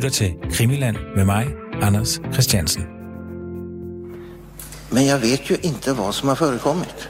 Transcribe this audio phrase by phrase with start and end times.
[0.00, 1.46] lytter til Krimiland med mig,
[1.82, 2.86] Anders Christiansen.
[4.90, 7.08] Men jag vet ju inte vad som har förekommit.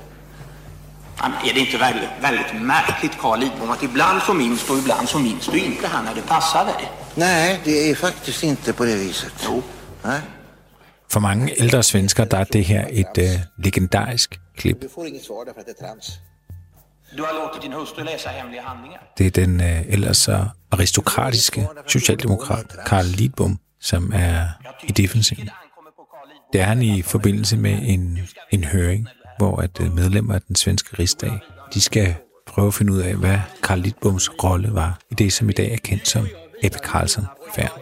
[1.19, 5.19] Är det inte väldigt, väldigt märkligt, Carl Lidbom, att ibland så minns du ibland så
[5.19, 6.91] minns du inte han när det passar dig?
[7.15, 9.33] Nej, det är faktiskt inte på det viset.
[9.45, 9.63] Jo.
[10.05, 10.21] Nej.
[11.11, 14.83] For mange ældre svensker, der er det her et øh, legendarisk klip.
[14.83, 16.07] Du får inget svar att det är trams.
[17.19, 18.99] Du har låtit din hustru læse hemmelige handlinger.
[19.19, 24.47] Det er den øh, ellers så aristokratiske socialdemokrat Karl Lidbom, som er
[24.89, 25.51] i defensiven.
[26.53, 28.19] Det er han i forbindelse med en,
[28.51, 31.39] en høring, hvor at øh, medlemmer af den svenske rigsdag,
[31.75, 32.15] de skal
[32.47, 35.73] prøve at finde ud af, hvad Karl Lidboms rolle var i det, som i dag
[35.73, 36.27] er kendt som
[36.63, 37.81] Ebbe Carlsen-affæren,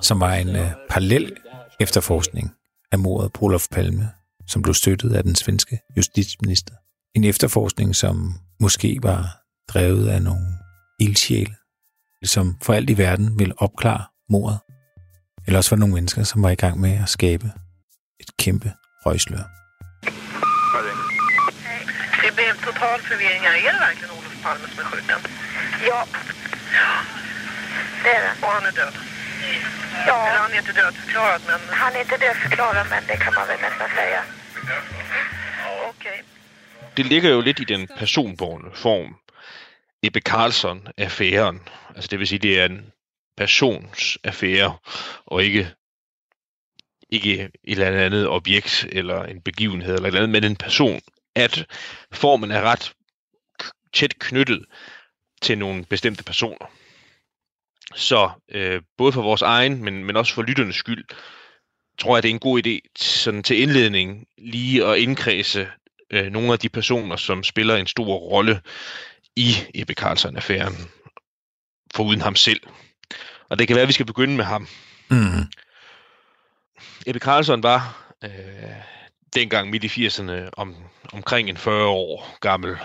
[0.00, 1.32] som var en øh, parallel
[1.80, 2.52] efterforskning
[2.92, 4.10] af mordet på Olof Palme,
[4.46, 6.74] som blev støttet af den svenske justitsminister.
[7.14, 9.22] En efterforskning, som måske var
[9.72, 10.46] drevet af nogle
[11.00, 11.54] ildsjæle,
[12.24, 14.58] som for alt i verden ville opklare mordet.
[15.46, 17.46] Eller også var nogle mennesker, som var i gang med at skabe
[18.20, 18.72] et kæmpe
[19.06, 19.44] røgslør.
[22.22, 23.42] Det blev total förvirring.
[23.48, 23.54] här.
[23.68, 25.20] Är det verkligen Olof Palme som är skjuten?
[25.90, 26.00] Ja.
[28.02, 28.46] Det är det.
[28.46, 28.94] Och han är död?
[30.06, 30.18] Ja.
[30.28, 31.60] Eller han är inte dödförklarad, men...
[31.70, 34.22] Han är inte dödförklarad, men det kan man väl nästan säga.
[35.90, 36.22] Okej
[36.96, 39.16] det ligger jo lidt i den personborne form.
[40.02, 41.60] Ebbe Carlson-affæren.
[41.96, 42.92] Altså det vil sige, det er en
[43.36, 44.76] persons affære,
[45.26, 45.70] og ikke,
[47.10, 51.00] ikke et eller andet objekt, eller en begivenhed, eller et eller andet, men en person.
[51.34, 51.66] At
[52.12, 52.92] formen er ret
[53.92, 54.64] tæt knyttet
[55.42, 56.70] til nogle bestemte personer.
[57.94, 61.04] Så øh, både for vores egen, men, men også for lytternes skyld,
[61.98, 65.68] tror jeg, det er en god idé sådan til indledning lige at indkredse
[66.12, 68.60] øh, nogle af de personer, som spiller en stor rolle
[69.36, 70.76] i Ebbe Carlson-affæren,
[71.94, 72.60] foruden ham selv.
[73.48, 74.68] Og det kan være, at vi skal begynde med ham.
[75.10, 75.52] Mm.
[77.06, 78.30] Ebbe Carlson var øh,
[79.34, 80.76] dengang midt i 80'erne om,
[81.12, 82.76] omkring en 40 år gammel,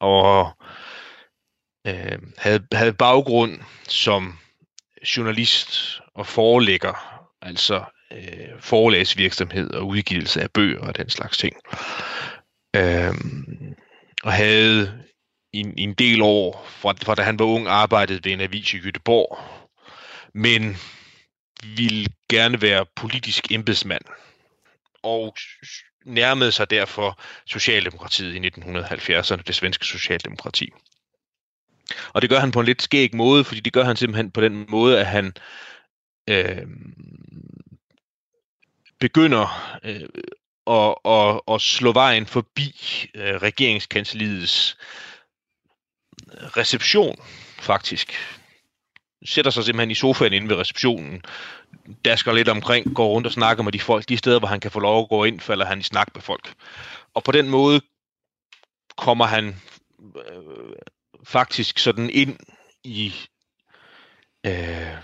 [0.00, 0.52] og
[1.86, 4.38] øh, havde, havde baggrund som
[5.16, 11.56] journalist og forelægger, altså øh, forlagsvirksomhed og udgivelse af bøger og den slags ting.
[12.76, 13.14] Øh,
[14.22, 15.04] og havde
[15.52, 18.40] i, en- i en del år, fra, fra da han var ung, arbejdet ved en
[18.40, 19.38] avis i Göteborg,
[20.34, 20.76] men
[21.76, 24.04] ville gerne være politisk embedsmand,
[25.02, 25.36] og
[26.06, 30.70] nærmede sig derfor Socialdemokratiet i 1970'erne, det svenske Socialdemokrati.
[32.14, 34.40] Og det gør han på en lidt skæg måde, fordi det gør han simpelthen på
[34.40, 35.32] den måde, at han
[36.30, 36.66] øh,
[39.00, 40.08] begynder øh,
[40.66, 42.74] at, at, at slå vejen forbi
[43.14, 44.76] øh, regeringskanseliets
[46.32, 47.16] øh, reception,
[47.58, 48.12] faktisk.
[49.24, 51.22] Sætter sig simpelthen i sofaen inde ved receptionen,
[52.04, 54.08] dasker lidt omkring, går rundt og snakker med de folk.
[54.08, 56.22] De steder, hvor han kan få lov at gå ind, falder han i snak med
[56.22, 56.54] folk.
[57.14, 57.80] Og på den måde
[58.96, 59.56] kommer han
[60.16, 60.76] øh,
[61.24, 62.38] faktisk sådan ind
[62.84, 63.14] i
[64.46, 64.94] øh,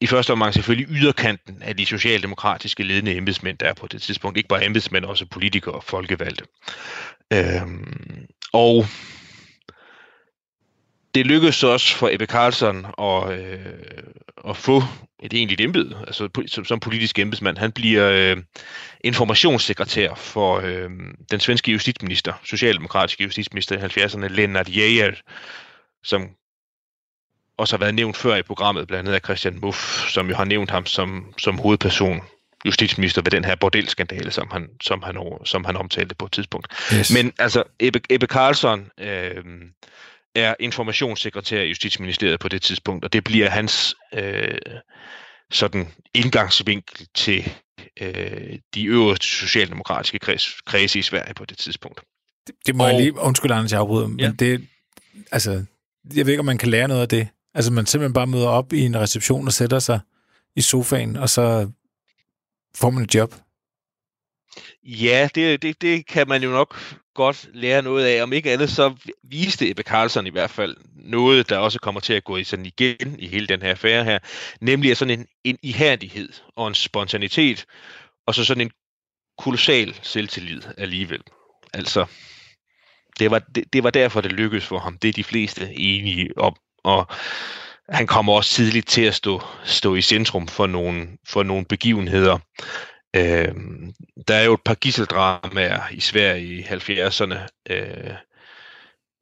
[0.00, 4.36] i første omgang selvfølgelig yderkanten af de socialdemokratiske ledende embedsmænd, der er på det tidspunkt.
[4.36, 6.44] Ikke bare embedsmænd, også politikere og folkevalgte.
[7.32, 8.86] Øhm, og
[11.14, 13.58] det lykkedes også for Ebbe Carlsson at, øh,
[14.48, 14.82] at få
[15.22, 17.58] et egentligt embede, altså som, som politisk embedsmand.
[17.58, 18.36] Han bliver øh,
[19.04, 20.90] informationssekretær for øh,
[21.30, 25.12] den svenske justitsminister, socialdemokratiske justitsminister i 70'erne, Lennart Geijer,
[26.04, 26.28] som
[27.58, 30.44] også har været nævnt før i programmet, blandt andet af Christian Muff, som jo har
[30.44, 32.20] nævnt ham som, som hovedperson,
[32.64, 36.66] justitsminister ved den her bordelskandale, som han, som han, som han omtalte på et tidspunkt.
[36.94, 37.12] Yes.
[37.12, 39.44] Men altså, Ebbe, Ebbe Carlson øh,
[40.34, 44.58] er informationssekretær i Justitsministeriet på det tidspunkt, og det bliver hans øh,
[45.50, 47.52] sådan indgangsvinkel til
[48.00, 52.00] øh, de øverste socialdemokratiske kreds, kredse i Sverige på det tidspunkt.
[52.66, 52.90] Det må og...
[52.90, 53.18] jeg lige...
[53.18, 54.06] Undskyld, Anders, jeg afbryder.
[54.06, 54.30] Men Ja.
[54.38, 54.66] det...
[55.32, 55.64] Altså,
[56.14, 57.28] jeg ved ikke, om man kan lære noget af det.
[57.54, 60.00] Altså, man simpelthen bare møder op i en reception og sætter sig
[60.56, 61.70] i sofaen, og så
[62.76, 63.34] får man et job.
[64.82, 66.76] Ja, det, det, det kan man jo nok
[67.14, 68.22] godt lære noget af.
[68.22, 72.12] Om ikke andet, så viste Ebbe Carlson i hvert fald noget, der også kommer til
[72.12, 74.18] at gå i sådan igen i hele den her affære her.
[74.60, 77.66] Nemlig sådan en, en ihærdighed og en spontanitet,
[78.26, 78.70] og så sådan en
[79.38, 81.20] kolossal selvtillid alligevel.
[81.72, 82.06] Altså,
[83.18, 84.98] det var, det, det var derfor, det lykkedes for ham.
[84.98, 86.56] Det er de fleste enige om.
[86.84, 87.06] Og
[87.88, 92.38] han kommer også tidligt til at stå, stå i centrum for nogle, for nogle begivenheder.
[93.16, 93.54] Øh,
[94.28, 97.38] der er jo et par gisseldramaer i Sverige i 70'erne,
[97.70, 98.14] øh,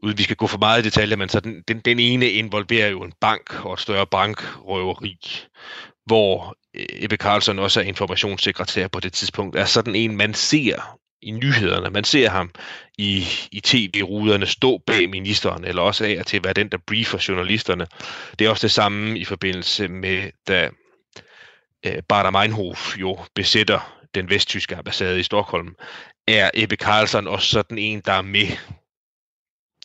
[0.02, 2.88] uden vi skal gå for meget i detaljer, men så den, den, den ene involverer
[2.88, 5.18] jo en bank og et større bankrøveri,
[6.06, 11.30] hvor Ebbe Karlsson også er informationssekretær på det tidspunkt, er sådan en, man ser i
[11.30, 11.90] nyhederne.
[11.90, 12.50] Man ser ham
[12.98, 17.24] i, i tv-ruderne stå bag ministeren, eller også af og til være den, der briefer
[17.28, 17.86] journalisterne.
[18.38, 20.70] Det er også det samme i forbindelse med, da
[21.86, 25.76] øh, Bader Meinhof jo besætter den vesttyske ambassade i Stockholm,
[26.26, 28.46] er Ebbe Carlson også sådan en, der er med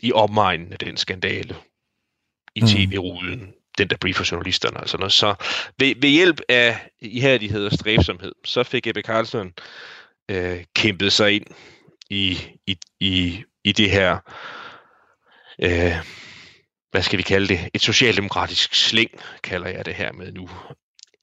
[0.04, 1.56] i omegnen af den skandale
[2.56, 2.68] i mm.
[2.68, 5.14] tv-ruden, den der briefer journalisterne og sådan noget.
[5.14, 5.36] Så
[5.80, 9.54] ved, ved hjælp af ihærdighed og stræbsomhed, så fik Ebbe Carlson
[10.30, 11.46] øh, kæmpet sig ind
[12.10, 14.18] i, i, i, i det her,
[15.64, 15.96] øh,
[16.92, 19.12] hvad skal vi kalde det, et socialdemokratisk sling,
[19.44, 20.50] kalder jeg det her med nu.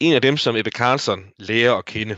[0.00, 2.16] En af dem, som Ebbe Carlson lærer at kende,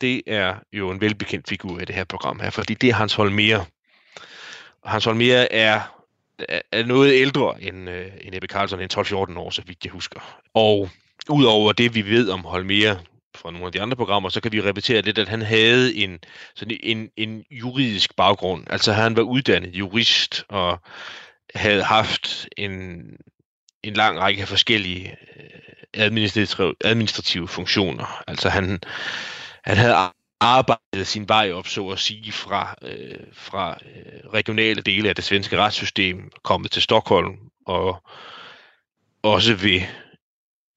[0.00, 3.14] det er jo en velbekendt figur i det her program her, fordi det er Hans
[3.14, 3.64] Holmer.
[4.84, 5.80] Hans Holmer er,
[6.72, 10.40] er noget ældre end, øh, end Ebbe Carlson, end 12-14 år, så vidt jeg husker.
[10.54, 10.90] Og
[11.30, 12.96] udover det, vi ved om Holmer
[13.36, 16.18] fra nogle af de andre programmer, så kan vi repetere lidt, at han havde en,
[16.54, 18.64] sådan en, en juridisk baggrund.
[18.70, 20.80] Altså han var uddannet jurist og
[21.54, 23.02] havde haft en,
[23.82, 25.50] en lang række forskellige øh,
[25.94, 28.22] administrative, administrative funktioner.
[28.26, 28.80] Altså han,
[29.64, 29.96] han havde
[30.40, 35.24] arbejdet sin vej op, så at sige, fra, øh, fra øh, regionale dele af det
[35.24, 37.36] svenske retssystem, kommet til Stockholm,
[37.66, 38.02] og
[39.22, 39.80] også ved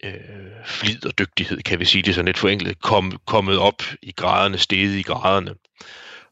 [0.03, 0.13] øh,
[0.65, 4.57] flid og dygtighed, kan vi sige det sådan lidt forenklet, kom, kommet op i graderne,
[4.57, 5.55] steget i graderne.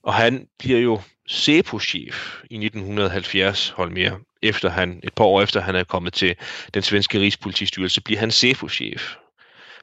[0.04, 5.62] Og han bliver jo SEPO-chef i 1970, hold mere, efter han, et par år efter
[5.62, 6.36] han er kommet til
[6.74, 9.16] den svenske rigspolitistyrelse, bliver han SEPO-chef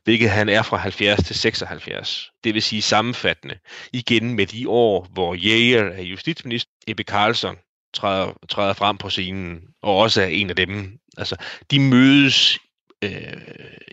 [0.05, 2.31] hvilket han er fra 70 til 76.
[2.45, 3.59] Det vil sige sammenfattende
[3.93, 7.57] igen med de år, hvor Jæger er justitsminister, Ebbe Karlsson
[7.95, 10.99] træder, træder frem på scenen, og også er en af dem.
[11.17, 11.37] Altså,
[11.71, 12.59] de mødes
[13.05, 13.43] øh,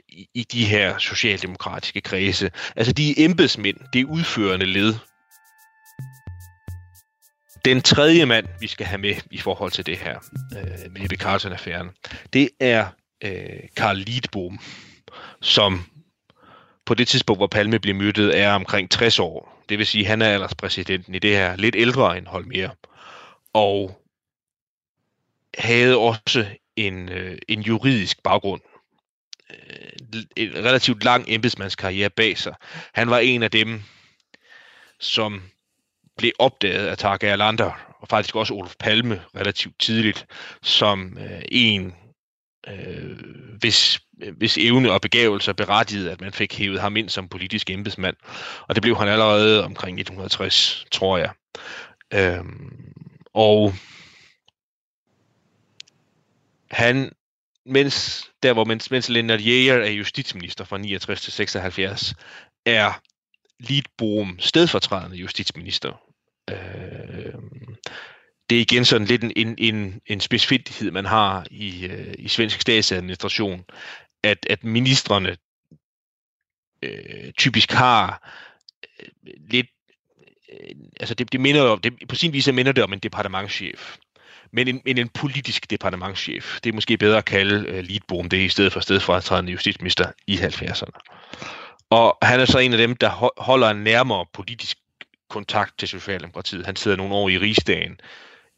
[0.09, 2.51] i, i de her socialdemokratiske kredse.
[2.75, 4.95] Altså, de er embedsmænd, det er udførende led.
[7.65, 10.19] Den tredje mand, vi skal have med i forhold til det her,
[10.57, 11.89] øh, med Ebbe Carlsen-affæren,
[12.33, 12.87] det er
[13.23, 14.59] øh, Karl Lidbom,
[15.41, 15.85] som
[16.85, 19.63] på det tidspunkt, hvor Palme blev myrdet, er omkring 60 år.
[19.69, 22.69] Det vil sige, at han er alderspræsidenten i det her lidt ældre end Holmer.
[23.53, 24.01] Og
[25.57, 28.61] havde også en, øh, en juridisk baggrund.
[29.51, 32.53] Øh, en relativt lang embedsmandskarriere bag sig.
[32.93, 33.83] Han var en af dem,
[34.99, 35.41] som
[36.17, 40.25] blev opdaget af Tage Erlander, og faktisk også Olof Palme relativt tidligt,
[40.61, 41.95] som øh, en,
[42.67, 43.17] øh,
[43.59, 43.99] hvis
[44.37, 48.15] hvis evne og begavelser berettigede, at man fik hævet ham ind som politisk embedsmand.
[48.67, 51.31] Og det blev han allerede omkring 1960, tror jeg.
[52.13, 52.45] Øh,
[53.33, 53.73] og
[56.71, 57.11] han,
[57.65, 62.13] mens, der hvor mens, mens Lennart Jæger er justitsminister fra 69 til 76,
[62.65, 63.01] er
[63.59, 66.01] Lidbom stedfortrædende justitsminister.
[66.49, 67.33] Øh,
[68.49, 72.61] det er igen sådan lidt en, en, en specifikhed, man har i, øh, i svensk
[72.61, 73.65] statsadministration,
[74.23, 75.37] at, at ministerne
[76.81, 78.31] øh, typisk har
[78.99, 79.67] øh, lidt
[80.51, 83.97] øh, altså det, det minder jo, det, på sin vis minder det om en departementschef.
[84.53, 88.37] Men en, en, en politisk departementschef, det er måske bedre at kalde øh, Lidbom det,
[88.37, 90.99] i stedet for stedfratrædende justitsminister i 70'erne.
[91.89, 94.77] Og han er så en af dem, der holder en nærmere politisk
[95.29, 96.65] kontakt til Socialdemokratiet.
[96.65, 97.99] Han sidder nogle år i rigsdagen,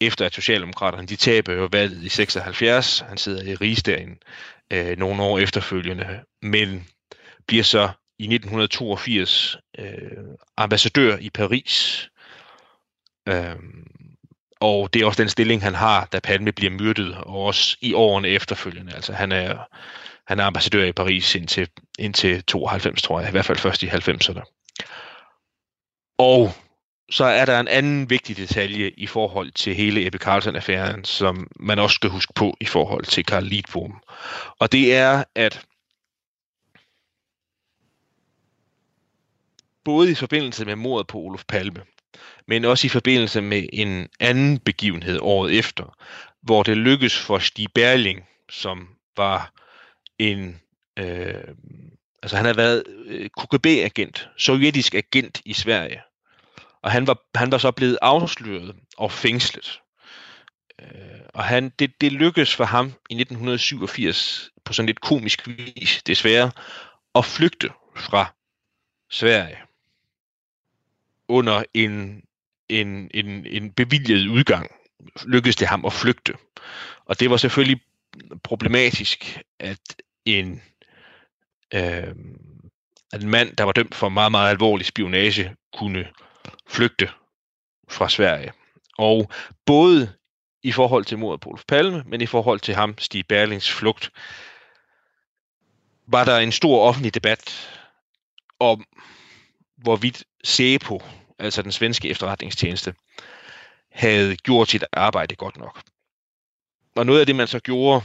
[0.02, 3.00] efter at Socialdemokraterne de taber jo valget i 76.
[3.00, 4.18] Han sidder i rigsdagen
[4.74, 6.88] øh, nogle år efterfølgende, men
[7.48, 7.90] bliver så
[8.20, 9.88] i 1982 øh,
[10.58, 12.10] ambassadør i Paris.
[13.30, 13.56] Øh,
[14.64, 17.94] og det er også den stilling, han har, da Palme bliver myrdet, og også i
[17.94, 18.96] årene efterfølgende.
[18.96, 19.58] Altså han er,
[20.28, 21.68] han er ambassadør i Paris indtil,
[22.00, 24.42] indtil 92, tror jeg, i hvert fald først i 90'erne.
[26.18, 26.52] Og
[27.12, 31.80] så er der en anden vigtig detalje i forhold til hele Ebbe Carlsen-affæren, som man
[31.80, 34.04] også skal huske på i forhold til Karl Lidbom.
[34.60, 35.66] Og det er, at
[39.86, 41.82] både i forbindelse med mordet på Olof Palme,
[42.48, 45.98] men også i forbindelse med en anden begivenhed året efter,
[46.42, 49.54] hvor det lykkedes for Stig Berling, som var
[50.20, 50.62] en,
[51.00, 51.44] øh,
[52.24, 56.02] altså han havde været øh, KGB-agent, sovjetisk agent i Sverige,
[56.82, 59.82] og han var, han var så blevet afsløret og fængslet.
[60.82, 60.88] Øh,
[61.34, 66.52] og han, det, det lykkedes for ham i 1987 på sådan lidt komisk vis, desværre,
[67.16, 68.34] at flygte fra
[69.10, 69.58] Sverige
[71.28, 72.24] under en,
[72.70, 74.72] en, en, en bevilget udgang
[75.26, 76.34] lykkedes det ham at flygte.
[77.06, 77.82] Og det var selvfølgelig
[78.44, 80.62] problematisk, at en,
[81.74, 82.16] øh,
[83.14, 86.08] at en mand, der var dømt for meget, meget alvorlig spionage, kunne
[86.68, 87.10] flygte
[87.90, 88.54] fra Sverige.
[88.98, 89.32] Og
[89.66, 90.14] både
[90.64, 94.12] i forhold til mordet på Olof Palme, men i forhold til ham, Stig Berlings flugt,
[96.08, 97.70] var der en stor offentlig debat
[98.60, 98.86] om,
[99.78, 101.02] hvorvidt SEPO,
[101.40, 102.94] altså den svenske efterretningstjeneste,
[103.92, 105.82] havde gjort sit arbejde godt nok.
[106.96, 108.02] Og noget af det, man så gjorde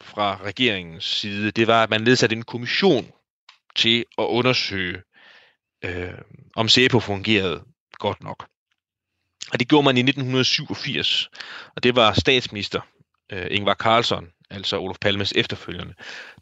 [0.00, 3.12] fra regeringens side, det var, at man nedsatte en kommission
[3.76, 5.02] til at undersøge,
[5.84, 6.18] øh,
[6.56, 8.48] om SEPO fungerede godt nok.
[9.52, 11.28] Og det gjorde man i 1987,
[11.76, 12.80] og det var statsminister
[13.32, 15.94] øh, Ingvar Carlsson, altså Olof Palmes efterfølgende,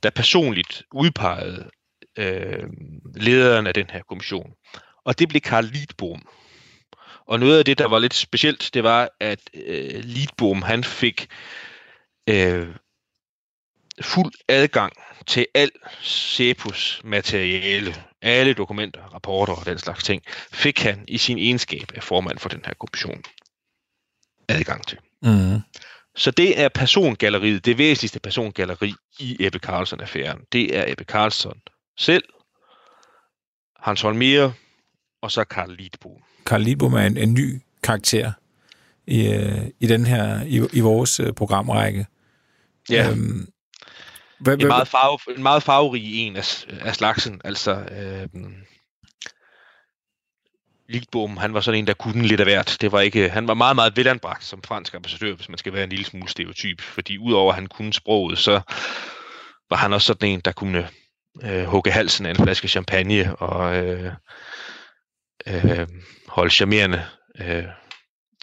[0.03, 1.71] der personligt udpegede
[2.19, 2.65] øh,
[3.15, 4.53] lederen af den her kommission.
[5.07, 6.29] Og det blev Karl Lidbom.
[7.27, 11.29] Og noget af det, der var lidt specielt, det var, at øh, Lidbom, han fik
[12.29, 12.69] øh,
[14.01, 14.93] fuld adgang
[15.27, 15.71] til al
[16.03, 20.23] CEPUS materiale, alle dokumenter, rapporter og den slags ting,
[20.53, 23.23] fik han i sin egenskab af formand for den her kommission
[24.49, 24.99] adgang til.
[25.23, 25.61] Mm.
[26.17, 30.47] Så det er persongalleriet, det væsentligste persongalleri i Ebbe Carlson-affæren.
[30.53, 31.61] Det er Ebbe Carlson
[31.99, 32.25] selv,
[33.81, 34.53] Hans Holmer
[35.23, 36.23] og så Karl Lidbom.
[36.47, 38.33] Karl Lidbom er en, en ny karakter
[39.07, 42.07] i, øh, i den her i, i vores øh, programrække.
[42.91, 43.11] Ja.
[43.11, 43.49] Øhm,
[44.39, 47.41] hvad, en, meget farve, en meget farverig en af, af slagsen.
[47.45, 48.43] Altså, øh,
[50.89, 52.77] Lidbom, han var sådan en, der kunne lidt af hvert.
[52.81, 55.85] Det var ikke, han var meget, meget velanbragt som fransk ambassadør, hvis man skal være
[55.85, 56.81] en lille smule stereotyp.
[56.81, 58.61] Fordi udover at han kunne sproget, så
[59.71, 60.89] var han også sådan en, der kunne
[61.43, 64.13] øh, hugge halsen af en flaske champagne og øh,
[65.47, 65.87] øh,
[66.29, 67.05] holde charmerende
[67.41, 67.65] øh,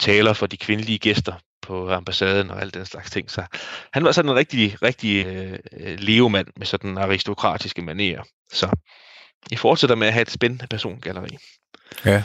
[0.00, 3.30] taler for de kvindelige gæster på ambassaden og alt den slags ting.
[3.30, 3.44] Så
[3.92, 8.22] han var sådan en rigtig, rigtig øh, levemand med sådan aristokratiske manerer.
[8.52, 8.70] Så
[9.50, 11.38] I fortsætter med at have et spændende persongalleri.
[12.04, 12.22] Ja.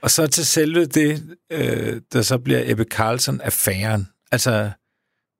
[0.00, 4.08] Og så til selve det, øh, der så bliver Ebbe Carlsen-affæren.
[4.32, 4.70] Altså,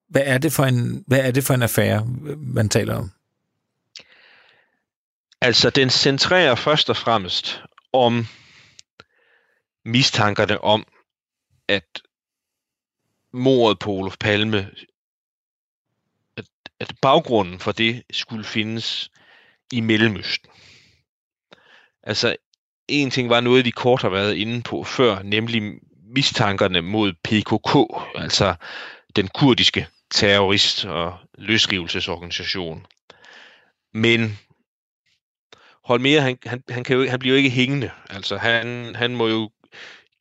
[0.09, 2.07] hvad er, det for en, hvad er det for en affære,
[2.37, 3.11] man taler om?
[5.41, 7.63] Altså, den centrerer først og fremmest
[7.97, 8.27] om
[9.85, 10.87] mistankerne om,
[11.69, 12.03] at
[13.33, 14.71] mordet på Olof Palme,
[16.37, 16.45] at,
[16.81, 19.11] at baggrunden for det skulle findes
[19.73, 20.51] i Mellemøsten.
[22.03, 22.37] Altså,
[22.89, 25.63] en ting var noget, vi kort har været inde på før, nemlig
[26.03, 28.55] mistankerne mod PKK, altså
[29.17, 32.87] den kurdiske terrorist- og løsrivelsesorganisation.
[33.93, 34.39] Men
[35.87, 37.91] Holmer, han, han, han, kan jo, han bliver jo ikke hængende.
[38.11, 39.51] Altså, han, han må jo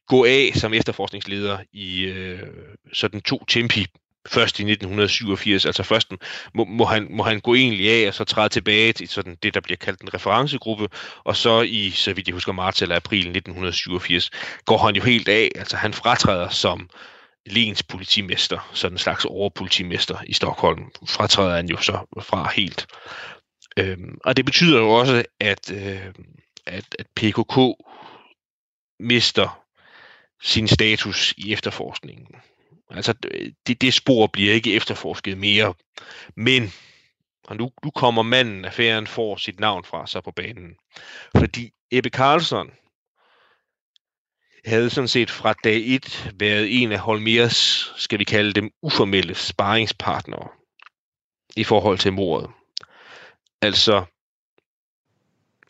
[0.07, 2.39] gå af som efterforskningsleder i øh,
[2.93, 3.85] sådan to tempi
[4.27, 6.13] først i 1987, altså først
[6.53, 9.53] må, må, han, må han gå egentlig af og så træde tilbage til sådan det,
[9.53, 10.87] der bliver kaldt en referencegruppe,
[11.23, 14.29] og så i, så vidt jeg husker, marts eller april 1987,
[14.65, 16.89] går han jo helt af, altså han fratræder som
[17.45, 22.87] Lens politimester, sådan en slags overpolitimester i Stockholm, fratræder han jo så fra helt.
[23.79, 26.13] Øhm, og det betyder jo også, at, øh,
[26.65, 27.59] at, at PKK
[28.99, 29.65] mister
[30.41, 32.35] sin status i efterforskningen.
[32.91, 33.13] Altså,
[33.67, 35.73] det, det spor bliver ikke efterforsket mere.
[36.35, 36.73] Men,
[37.43, 40.75] og nu, nu kommer manden, affæren får sit navn fra sig på banen.
[41.37, 42.71] Fordi Ebbe Carlsson
[44.65, 49.35] havde sådan set fra dag 1 været en af Holmers, skal vi kalde dem, uformelle
[49.35, 50.47] sparringspartnere
[51.55, 52.49] i forhold til mordet.
[53.65, 54.05] Altså,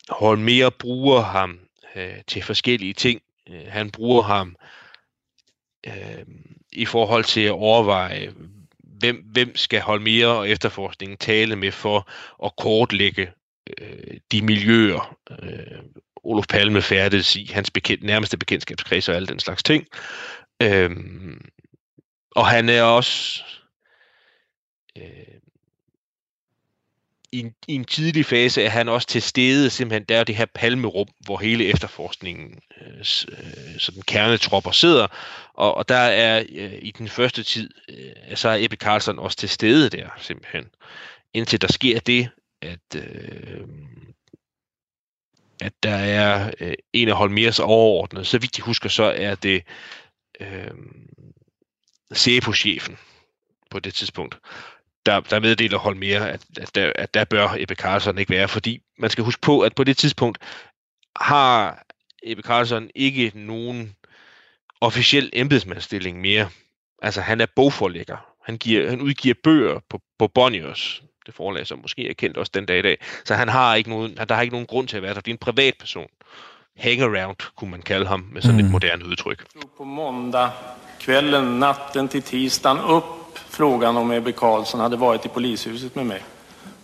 [0.08, 1.60] Holmer bruger ham
[1.94, 3.20] øh, til forskellige ting.
[3.48, 4.56] Øh, han bruger ham
[5.86, 6.26] øh,
[6.72, 8.32] i forhold til at overveje,
[8.78, 12.10] hvem, hvem skal Holmer og efterforskningen tale med for
[12.44, 13.32] at kortlægge
[13.80, 15.82] øh, de miljøer, øh,
[16.16, 19.86] Olof Palme færdes i, hans bekendt, nærmeste bekendtskabskreds og alle den slags ting.
[20.62, 20.90] Øh,
[22.30, 23.44] og han er også
[24.98, 25.40] øh,
[27.32, 30.36] i en, i en tidlig fase er han også til stede, simpelthen der er det
[30.36, 35.06] her palmerum, hvor hele efterforskningen, øh, øh, sådan kernetropper sidder,
[35.54, 39.36] og, og der er øh, i den første tid, øh, så er Ebbe Carlson også
[39.36, 40.64] til stede der, simpelthen.
[41.34, 42.28] Indtil der sker det,
[42.62, 43.68] at, øh,
[45.60, 49.62] at der er øh, en af Holmers overordnede, så vidt jeg husker, så er det
[50.40, 50.70] øh,
[52.14, 52.98] CEPO-chefen
[53.70, 54.38] på det tidspunkt,
[55.06, 58.82] der, der meddeler Holmer, at, at, der, at der bør Ebbe Carlson ikke være, fordi
[58.98, 60.38] man skal huske på, at på det tidspunkt
[61.20, 61.84] har
[62.22, 63.96] Ebbe Carlson ikke nogen
[64.80, 66.48] officiel embedsmandsstilling mere.
[67.02, 68.16] Altså, han er bogforlægger.
[68.44, 72.52] Han, giver, han udgiver bøger på, på Bonios, det forlag, som måske er kendt også
[72.54, 72.98] den dag i dag.
[73.24, 75.20] Så han har ikke nogen, der har ikke nogen grund til at være der.
[75.20, 76.06] Det er en privatperson.
[76.76, 78.64] Hangaround, kunne man kalde ham, med sådan mm.
[78.64, 79.44] et moderne udtryk.
[79.76, 80.50] På måndag
[81.00, 83.25] kvällen, natten till tisdagen upp
[83.56, 86.22] frågan om Ebbe Karlsson hade varit i polishuset med mig.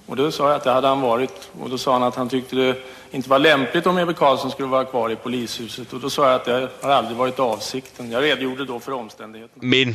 [0.07, 1.51] Och då sa jag att det hade han varit.
[1.61, 2.77] Och då sa han att han tyckte det
[3.11, 5.93] inte var lämpligt om Ebbe Karlsson skulle vara kvar i polishuset.
[5.93, 8.11] Och då sa jag att det har aldrig varit avsikten.
[8.11, 9.63] Jag redogjorde då för omständigheterna.
[9.63, 9.95] Men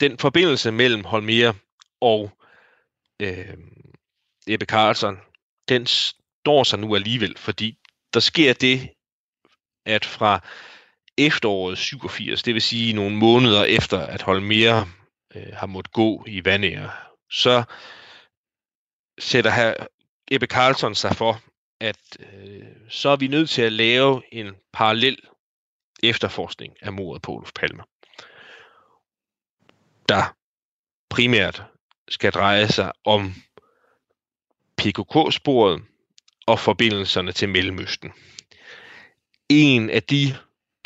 [0.00, 1.54] den forbindelse mellem Holmer
[2.00, 2.30] og
[3.20, 3.54] øh,
[4.46, 5.16] Ebbe Karlsson,
[5.68, 7.78] den står sig nu alligevel, fordi
[8.14, 8.88] der sker det,
[9.86, 10.40] at fra
[11.18, 14.84] efteråret 87, det vil sige nogle måneder efter, at Holmer
[15.34, 16.90] øh, har måttet gå i vandære,
[17.30, 17.64] så
[19.18, 19.74] sætter her
[20.30, 21.40] Ebbe Carlson sig for,
[21.80, 25.18] at øh, så er vi nødt til at lave en parallel
[26.02, 27.82] efterforskning af mordet på Olof Palme,
[30.08, 30.36] der
[31.10, 31.62] primært
[32.08, 33.34] skal dreje sig om
[34.76, 35.82] PKK-sporet
[36.46, 38.12] og forbindelserne til Mellemøsten.
[39.48, 40.36] En af de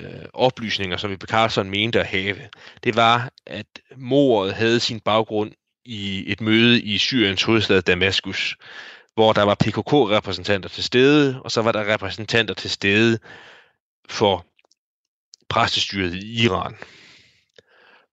[0.02, 2.36] øh, oplysninger, som Ebbe Carlson mente at have,
[2.84, 5.52] det var, at mordet havde sin baggrund
[5.84, 8.56] i et møde i Syriens hovedstad Damaskus,
[9.14, 13.18] hvor der var PKK-repræsentanter til stede, og så var der repræsentanter til stede
[14.08, 14.46] for
[15.48, 16.76] præstestyret i Iran,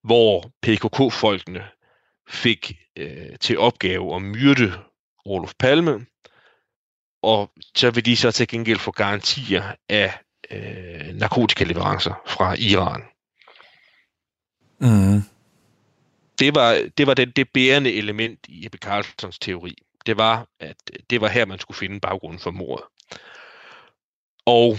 [0.03, 1.63] hvor PKK-folkene
[2.29, 4.73] fik øh, til opgave at myrde
[5.25, 6.05] Olof Palme,
[7.21, 10.13] og så vil de så til gengæld få garantier af
[10.51, 13.03] øh, narkotikaleverancer fra Iran.
[14.79, 15.21] Mm.
[16.39, 19.75] Det var, det, var det, det bærende element i Ebbe Carlsons teori.
[20.05, 20.75] Det var, at
[21.09, 22.85] det var her, man skulle finde baggrunden for mordet.
[24.45, 24.77] Og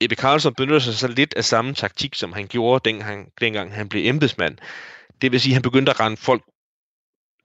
[0.00, 3.88] Ebbe Carlson benytter sig så lidt af samme taktik, som han gjorde, dengang, dengang han
[3.88, 4.58] blev embedsmand.
[5.22, 6.42] Det vil sige, at han begyndte at rende folk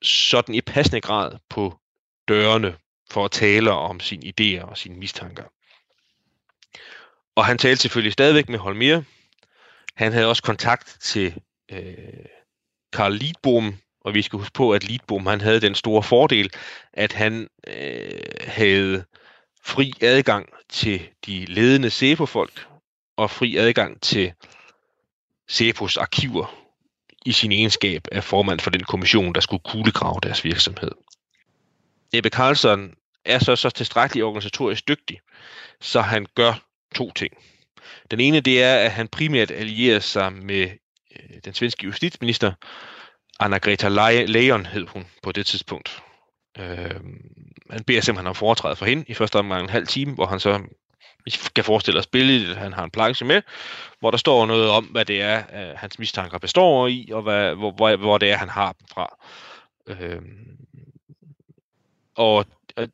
[0.02, 1.80] sådan i passende grad på
[2.28, 2.76] dørene
[3.12, 5.44] for at tale om sine idéer og sine mistanker.
[7.36, 9.02] Og han talte selvfølgelig stadigvæk med Holmier.
[9.96, 11.36] Han havde også kontakt til
[11.72, 12.26] øh,
[12.94, 16.54] Karl Lidbom, og vi skal huske på, at Lidbom han havde den store fordel,
[16.94, 19.04] at han øh, havde
[19.64, 22.68] fri adgang til de ledende SEPO-folk,
[23.18, 24.34] og fri adgang til
[25.48, 26.62] SEPOs arkiver
[27.26, 30.92] i sin egenskab af formand for den kommission, der skulle kuglegrave deres virksomhed.
[32.14, 32.94] Ebbe Carlson
[33.26, 35.20] er så, så tilstrækkeligt organisatorisk dygtig,
[35.82, 36.54] så han gør
[36.96, 37.34] to ting.
[38.12, 40.70] Den ene det er, at han primært allierer sig med
[41.16, 42.54] øh, den svenske justitsminister,
[43.44, 43.88] Anna-Greta
[44.26, 46.04] Leijon hed hun på det tidspunkt.
[46.58, 47.02] Øh,
[47.70, 50.40] han beder simpelthen om foretræde for hende i første omgang en halv time, hvor han
[50.40, 50.62] så
[51.26, 53.42] vi kan forestille os billedet, at han har en planche med,
[54.00, 57.56] hvor der står noget om, hvad det er, øh, hans mistanker består i, og hvad,
[57.56, 59.18] hvor, hvor, hvor det er, han har dem fra.
[59.88, 60.22] Øh,
[62.16, 62.46] og,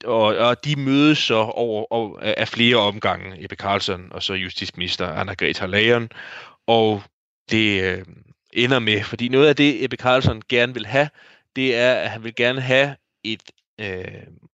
[0.04, 5.08] og, og de mødes så over, over af flere omgange, Ebbe Carlsen og så justitsminister
[5.08, 6.10] Anna-Greta Leijon,
[6.67, 7.04] og
[7.52, 8.06] det øh,
[8.54, 11.10] ender med, fordi noget af det, Ebbe Carlsen gerne vil have,
[11.56, 13.43] det er, at han vil gerne have et,
[13.80, 14.06] øh,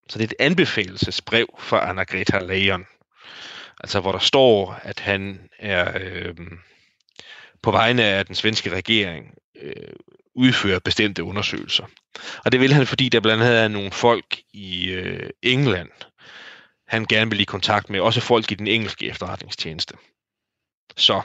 [0.10, 2.86] så det er et anbefalelsesbrev fra Anna-Greta Leijon,
[3.80, 6.36] altså hvor der står, at han er øh,
[7.62, 9.94] på vegne af den svenske regering øh,
[10.36, 11.86] udføre bestemte undersøgelser.
[12.46, 15.90] Og det vil han, fordi der blandt andet er nogle folk i øh, England,
[16.88, 19.96] han gerne vil i kontakt med, også folk i den engelske efterretningstjeneste.
[20.98, 21.22] Så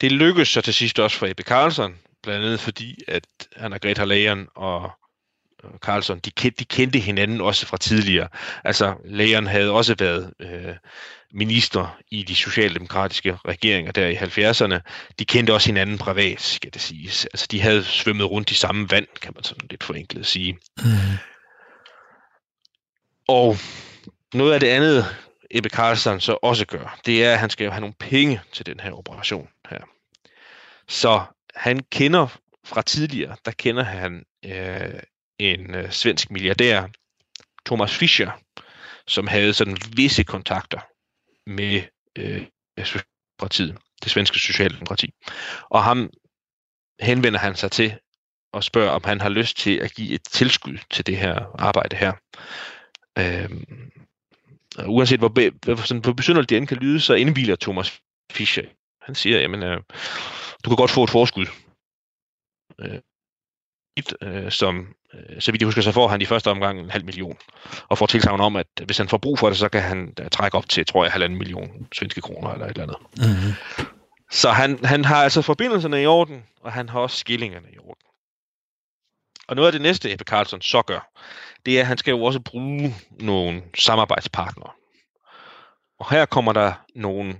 [0.00, 3.80] det lykkedes så til sidst også for Ebbe Carlson, blandt andet fordi, at han og
[3.80, 4.90] Greta Leijon og
[5.80, 8.28] Carlson, de kendte, de kendte hinanden også fra tidligere.
[8.64, 10.74] Altså, Leijon havde også været øh,
[11.32, 14.80] minister i de socialdemokratiske regeringer der i 70'erne.
[15.18, 17.24] De kendte også hinanden privat, skal det siges.
[17.24, 20.58] Altså, de havde svømmet rundt i samme vand, kan man sådan lidt forenklet sige.
[20.78, 20.84] Mm.
[23.28, 23.56] Og
[24.34, 25.06] noget af det andet,
[25.50, 28.80] Ebbe Carlson så også gør, det er, at han skal have nogle penge til den
[28.80, 29.78] her operation her.
[30.88, 31.22] Så
[31.54, 32.26] han kender
[32.64, 35.00] fra tidligere, der kender han øh,
[35.38, 36.86] en øh, svensk milliardær,
[37.66, 38.30] Thomas Fischer,
[39.06, 40.80] som havde sådan visse kontakter
[41.46, 41.82] med
[42.18, 42.46] øh,
[42.78, 45.12] Socialdemokratiet, det svenske Socialdemokrati.
[45.70, 46.10] Og ham
[47.00, 47.98] henvender han sig til
[48.52, 51.96] og spørger, om han har lyst til at give et tilskud til det her arbejde
[51.96, 52.12] her.
[53.18, 53.90] Øhm,
[54.86, 58.00] uanset hvor, be, hvor, hvor besynderligt det end kan lyde, så indviler Thomas
[58.32, 58.64] Fischer.
[59.02, 59.82] Han siger, jamen, øh,
[60.64, 61.46] du kan godt få et forskud.
[62.80, 63.00] Øh,
[64.22, 67.04] øh, som, øh, så vidt jeg husker, så får han i første omgang en halv
[67.04, 67.36] million,
[67.88, 70.26] og får tilsavn om, at hvis han får brug for det, så kan han uh,
[70.32, 72.96] trække op til, tror jeg, halvanden million svenske kroner eller et eller andet.
[73.16, 73.86] Mm-hmm.
[74.30, 78.02] Så han, han har altså forbindelserne i orden, og han har også skillingerne i orden.
[79.48, 81.10] Og noget af det næste, Ebbe Carlson så gør,
[81.66, 84.70] det er, at han skal jo også bruge nogle samarbejdspartnere.
[85.98, 87.36] Og her kommer der nogle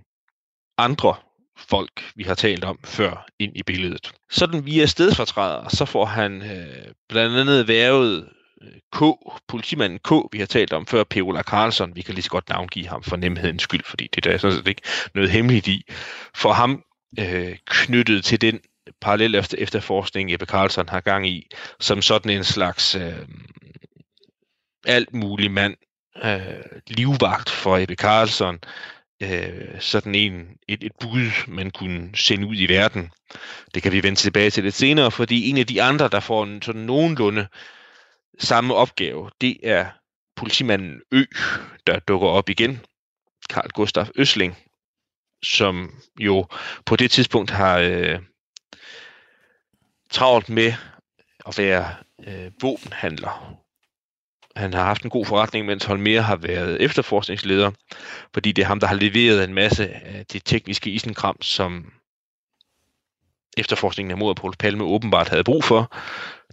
[0.79, 1.15] andre
[1.57, 4.13] folk, vi har talt om før, ind i billedet.
[4.31, 8.29] Sådan via stedfortræder, så får han øh, blandt andet været
[8.63, 9.03] øh, K,
[9.49, 11.97] politimanden K, vi har talt om før, Peola Carlson.
[11.97, 14.57] Vi kan lige så godt navngive ham for nemhedens skyld, fordi det der er sådan
[14.57, 14.83] set ikke
[15.15, 15.85] noget hemmeligt i.
[16.35, 16.83] For ham
[17.19, 18.61] øh, knyttet til den
[19.01, 21.49] parallel efter efterforskning, Ebbe Carlson har gang i,
[21.81, 23.29] som sådan en slags øh,
[24.87, 25.77] alt mulig mand,
[26.25, 28.59] øh, livvagt for Ebbe Carlson,
[29.23, 33.11] øh, sådan en, et, et bud, man kunne sende ud i verden.
[33.75, 36.45] Det kan vi vende tilbage til lidt senere, fordi en af de andre, der får
[36.45, 37.47] en sådan nogenlunde
[38.39, 39.87] samme opgave, det er
[40.37, 41.25] politimanden Ø,
[41.87, 42.81] der dukker op igen.
[43.51, 44.57] Karl Gustav Øsling,
[45.43, 46.47] som jo
[46.87, 48.19] på det tidspunkt har øh,
[50.11, 50.73] travlt med
[51.47, 51.95] at være
[52.27, 53.64] øh, våbenhandler.
[54.57, 57.71] Han har haft en god forretning, mens Holmer har været efterforskningsleder,
[58.35, 61.93] fordi det er ham, der har leveret en masse af det tekniske isenkram, som
[63.57, 65.93] efterforskningen af mordet på Palme åbenbart havde brug for.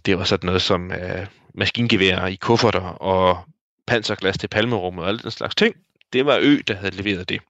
[0.06, 3.44] Det var sådan noget som øh, maskingeværer i kufferter og
[3.86, 5.76] panserglas til palmerummet og alle den slags ting.
[6.12, 7.40] Det var Ø, der havde leveret det.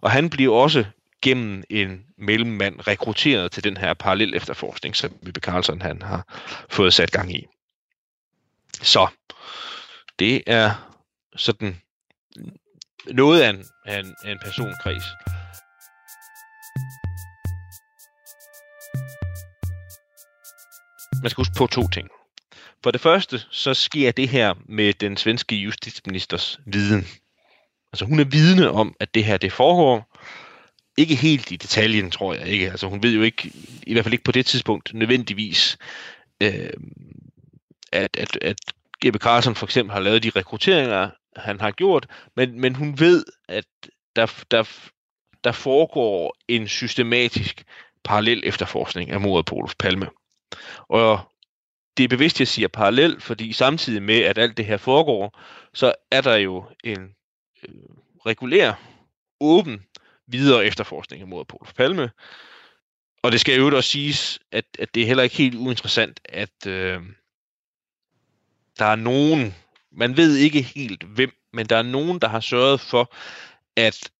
[0.00, 0.84] Og han bliver også
[1.22, 6.24] gennem en mellemmand rekrutteret til den her parallel efterforskning, som Vibe Carlson han har
[6.70, 7.46] fået sat gang i.
[8.82, 9.06] Så
[10.18, 10.94] det er
[11.36, 11.80] sådan
[13.06, 15.04] noget af en, af en, af en personkreds.
[21.22, 22.08] Man skal huske på to ting.
[22.82, 27.06] For det første, så sker det her med den svenske justitsministers viden.
[27.92, 30.18] Altså hun er vidne om, at det her det foregår,
[30.96, 32.70] ikke helt i detaljen, tror jeg ikke.
[32.70, 33.52] Altså hun ved jo ikke,
[33.82, 35.78] i hvert fald ikke på det tidspunkt, nødvendigvis,
[36.42, 36.70] øh,
[37.92, 38.56] at, at, at
[39.00, 42.06] Gebe Carlsen for eksempel har lavet de rekrutteringer, han har gjort,
[42.36, 43.64] men, men hun ved, at
[44.16, 44.64] der, der,
[45.44, 47.64] der foregår en systematisk
[48.04, 50.08] parallel efterforskning af mordet på Olof Palme.
[50.88, 51.20] Og
[51.96, 55.40] det er bevidst, jeg siger parallel, fordi samtidig med, at alt det her foregår,
[55.74, 57.14] så er der jo en
[57.68, 57.74] øh,
[58.26, 58.72] regulær,
[59.40, 59.84] åben
[60.26, 62.10] videre efterforskning af mordet på Olof Palme.
[63.22, 66.66] Og det skal jo også siges, at, at det er heller ikke helt uinteressant, at
[66.66, 67.00] øh,
[68.78, 69.54] der er nogen,
[69.92, 73.14] man ved ikke helt hvem, men der er nogen, der har sørget for,
[73.76, 74.10] at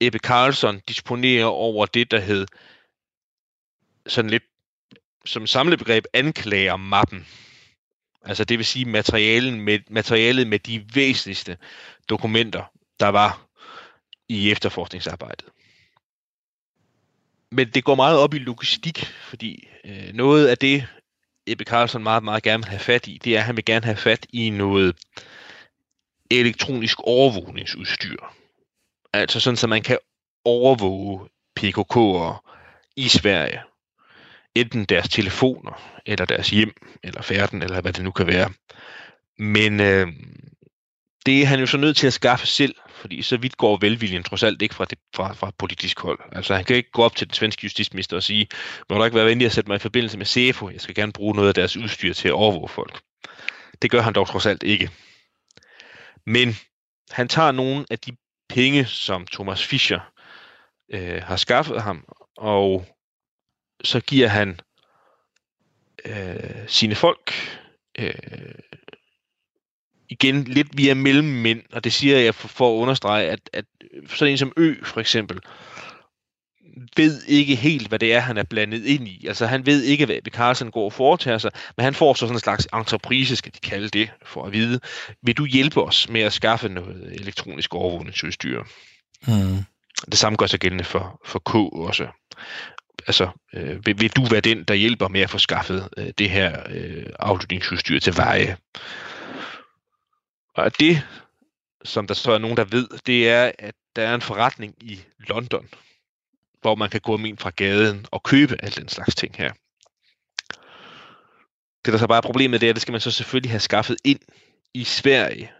[0.00, 2.46] Ebbe Carlson disponerer over det, der hed
[4.06, 4.42] sådan lidt
[5.24, 7.26] som samlebegreb anklager mappen.
[8.22, 11.56] Altså det vil sige materialen med, materialet med de væsentligste
[12.08, 13.46] dokumenter, der var
[14.28, 15.44] i efterforskningsarbejdet
[17.50, 20.86] men det går meget op i logistik, fordi øh, noget af det,
[21.52, 23.84] Ebbe Carlson meget, meget gerne vil have fat i, det er, at han vil gerne
[23.84, 24.96] have fat i noget
[26.30, 28.16] elektronisk overvågningsudstyr.
[29.12, 29.98] Altså sådan, så man kan
[30.44, 31.28] overvåge
[31.60, 32.54] PKK'er
[32.96, 33.62] i Sverige.
[34.54, 38.50] Enten deres telefoner, eller deres hjem, eller færden, eller hvad det nu kan være.
[39.38, 40.08] Men øh,
[41.28, 44.22] det er han jo så nødt til at skaffe selv, fordi så vidt går velviljen
[44.22, 46.18] trods alt ikke fra, det, fra, fra politisk hold.
[46.32, 48.48] Altså han kan ikke gå op til den svenske justitsminister og sige,
[48.90, 51.12] må du ikke være venlig at sætte mig i forbindelse med CEFO, jeg skal gerne
[51.12, 53.00] bruge noget af deres udstyr til at overvåge folk.
[53.82, 54.90] Det gør han dog trods alt ikke.
[56.26, 56.56] Men
[57.10, 58.16] han tager nogle af de
[58.48, 60.00] penge, som Thomas Fischer
[60.92, 62.04] øh, har skaffet ham,
[62.36, 62.86] og
[63.84, 64.60] så giver han
[66.04, 67.32] øh, sine folk
[67.98, 68.14] øh,
[70.10, 73.64] igen lidt via mellemmænd, og det siger jeg for, for at understrege, at, at
[74.08, 75.40] sådan en som Ø for eksempel,
[76.96, 79.26] ved ikke helt, hvad det er, han er blandet ind i.
[79.26, 82.36] Altså han ved ikke, hvad Carlsen går og foretager sig, men han får så sådan
[82.36, 84.80] en slags entreprise, skal de kalde det, for at vide,
[85.22, 88.62] vil du hjælpe os med at skaffe noget elektronisk overvågningsudstyr?
[89.26, 89.64] Mm.
[90.10, 92.06] Det samme gør sig gældende for, for K også.
[93.06, 96.30] Altså, øh, vil, vil du være den, der hjælper med at få skaffet øh, det
[96.30, 98.56] her øh, aflytningsudstyr til veje?
[100.58, 101.06] Og det,
[101.84, 105.00] som der så er nogen, der ved, det er, at der er en forretning i
[105.18, 105.68] London,
[106.60, 109.52] hvor man kan gå ind fra gaden og købe alt den slags ting her.
[111.84, 113.60] Det, der så bare er problemet, det er, at det skal man så selvfølgelig have
[113.60, 114.20] skaffet ind
[114.74, 115.52] i Sverige,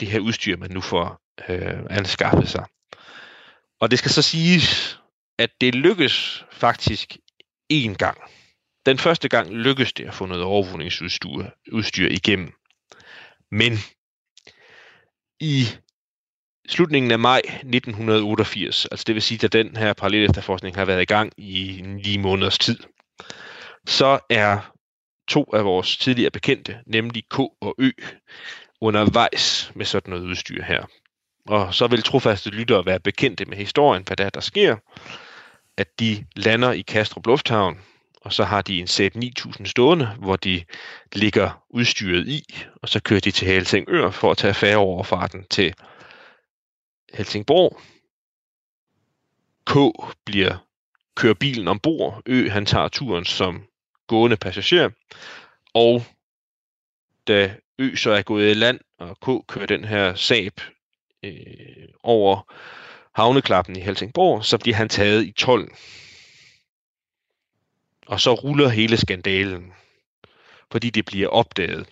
[0.00, 2.64] det her udstyr, man nu får øh, anskaffet sig.
[3.80, 5.00] Og det skal så siges,
[5.38, 7.16] at det lykkes faktisk
[7.72, 8.18] én gang.
[8.86, 12.52] Den første gang lykkedes det at få noget overvågningsudstyr udstyr igennem.
[13.50, 13.72] Men
[15.42, 15.64] i
[16.68, 21.02] slutningen af maj 1988, altså det vil sige, at den her parallel efterforskning har været
[21.02, 22.78] i gang i ni måneders tid,
[23.86, 24.72] så er
[25.28, 27.90] to af vores tidligere bekendte, nemlig K og Ø,
[28.80, 30.86] undervejs med sådan noget udstyr her.
[31.48, 34.76] Og så vil trofaste lyttere være bekendte med historien, hvad der, er, der sker,
[35.78, 37.78] at de lander i Kastrup Lufthavn,
[38.24, 40.64] og så har de en Saab 9000 stående, hvor de
[41.12, 42.42] ligger udstyret i,
[42.82, 45.74] og så kører de til Helsingør for at tage færgeoverfarten til
[47.14, 47.80] Helsingborg.
[49.66, 49.74] K
[50.24, 50.56] bliver
[51.14, 52.22] kører bilen ombord.
[52.26, 53.62] Ø han tager turen som
[54.06, 54.90] gående passager.
[55.74, 56.04] Og
[57.26, 60.60] da Ø så er gået i land, og K kører den her Saab
[61.22, 62.52] øh, over
[63.14, 65.72] havneklappen i Helsingborg, så bliver han taget i 12.
[68.12, 69.72] Og så ruller hele skandalen,
[70.72, 71.86] fordi det bliver opdaget.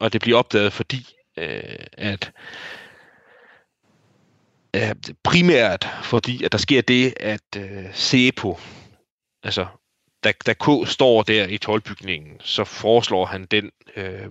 [0.00, 1.06] Og det bliver opdaget, fordi
[1.38, 2.32] øh, at
[4.76, 8.58] øh, primært fordi, at der sker det, at øh, SEPO,
[9.42, 9.66] altså
[10.24, 14.30] da, da K står der i tolvbygningen, så foreslår han den øh,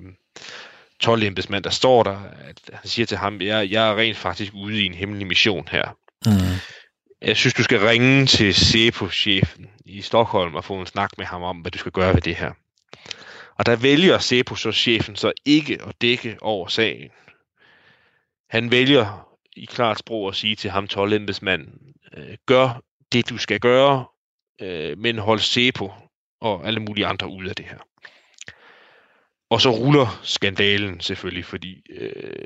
[0.99, 4.81] 12 der står der, at han siger til ham, jeg, jeg er rent faktisk ude
[4.81, 5.97] i en hemmelig mission her.
[6.25, 6.31] Mm.
[7.23, 11.43] Jeg synes, du skal ringe til SEPO-chefen i Stockholm og få en snak med ham
[11.43, 12.51] om, hvad du skal gøre ved det her.
[13.57, 17.09] Og der vælger SEPO så chefen så ikke at dække over sagen.
[18.49, 21.73] Han vælger i klart sprog at sige til ham 12 embedsmanden,
[22.17, 24.05] øh, gør det, du skal gøre,
[24.61, 25.91] øh, men hold SEPO
[26.41, 27.79] og alle mulige andre ud af det her.
[29.49, 32.45] Og så ruller skandalen selvfølgelig, fordi øh,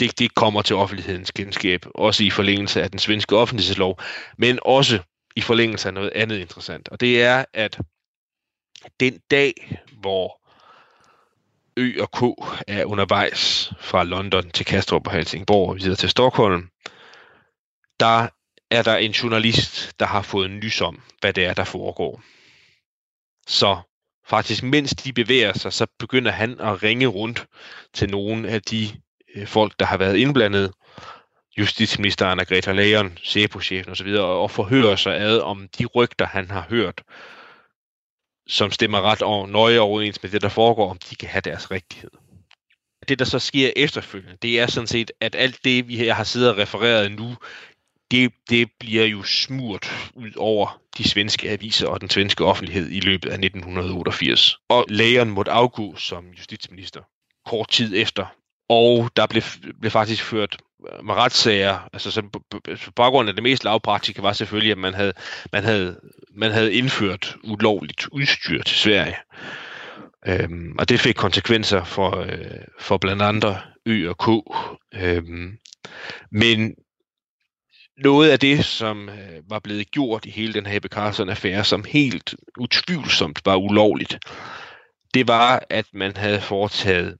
[0.00, 4.00] det, det kommer til offentlighedens kendskab, også i forlængelse af den svenske offentlighedslov,
[4.38, 4.98] men også
[5.36, 6.88] i forlængelse af noget andet interessant.
[6.88, 7.78] Og det er, at
[9.00, 10.40] den dag, hvor
[11.76, 12.22] Ø og K
[12.68, 16.68] er undervejs fra London til Kastrup og Helsingborg og videre til Stockholm,
[18.00, 18.28] der
[18.70, 22.22] er der en journalist, der har fået en nys om, hvad det er, der foregår.
[23.46, 23.78] Så
[24.26, 27.46] faktisk, mens de bevæger sig, så begynder han at ringe rundt
[27.94, 29.00] til nogle af de
[29.34, 30.72] Øh, folk, der har været indblandet,
[31.58, 37.02] justitsminister Anna-Greta Leijon, SEPO-chefen osv., og forhører sig ad om de rygter, han har hørt,
[38.48, 41.70] som stemmer ret og nøje overens med det, der foregår, om de kan have deres
[41.70, 42.10] rigtighed.
[43.08, 46.24] Det, der så sker efterfølgende, det er sådan set, at alt det, vi her har
[46.24, 47.36] siddet og refereret nu,
[48.10, 53.00] det, det bliver jo smurt ud over de svenske aviser og den svenske offentlighed i
[53.00, 54.56] løbet af 1988.
[54.68, 57.00] Og lægeren måtte afgå som justitsminister
[57.46, 58.26] kort tid efter.
[58.70, 59.42] Og der blev,
[59.80, 60.56] blev faktisk ført
[60.92, 62.40] øh, med retssager, altså sådan, på,
[62.96, 65.12] baggrund af det mest lavpraktiske var selvfølgelig, at man havde,
[65.52, 66.00] man havde,
[66.34, 69.16] man havde indført ulovligt udstyr til Sverige.
[70.26, 74.28] Øhm, og det fik konsekvenser for, øh, for blandt andre Ø og K.
[74.94, 75.58] Øhm,
[76.32, 76.74] men
[78.04, 81.84] noget af det, som øh, var blevet gjort i hele den her Ebbe Carlson-affære, som
[81.84, 84.18] helt utvivlsomt var ulovligt,
[85.14, 87.16] det var, at man havde foretaget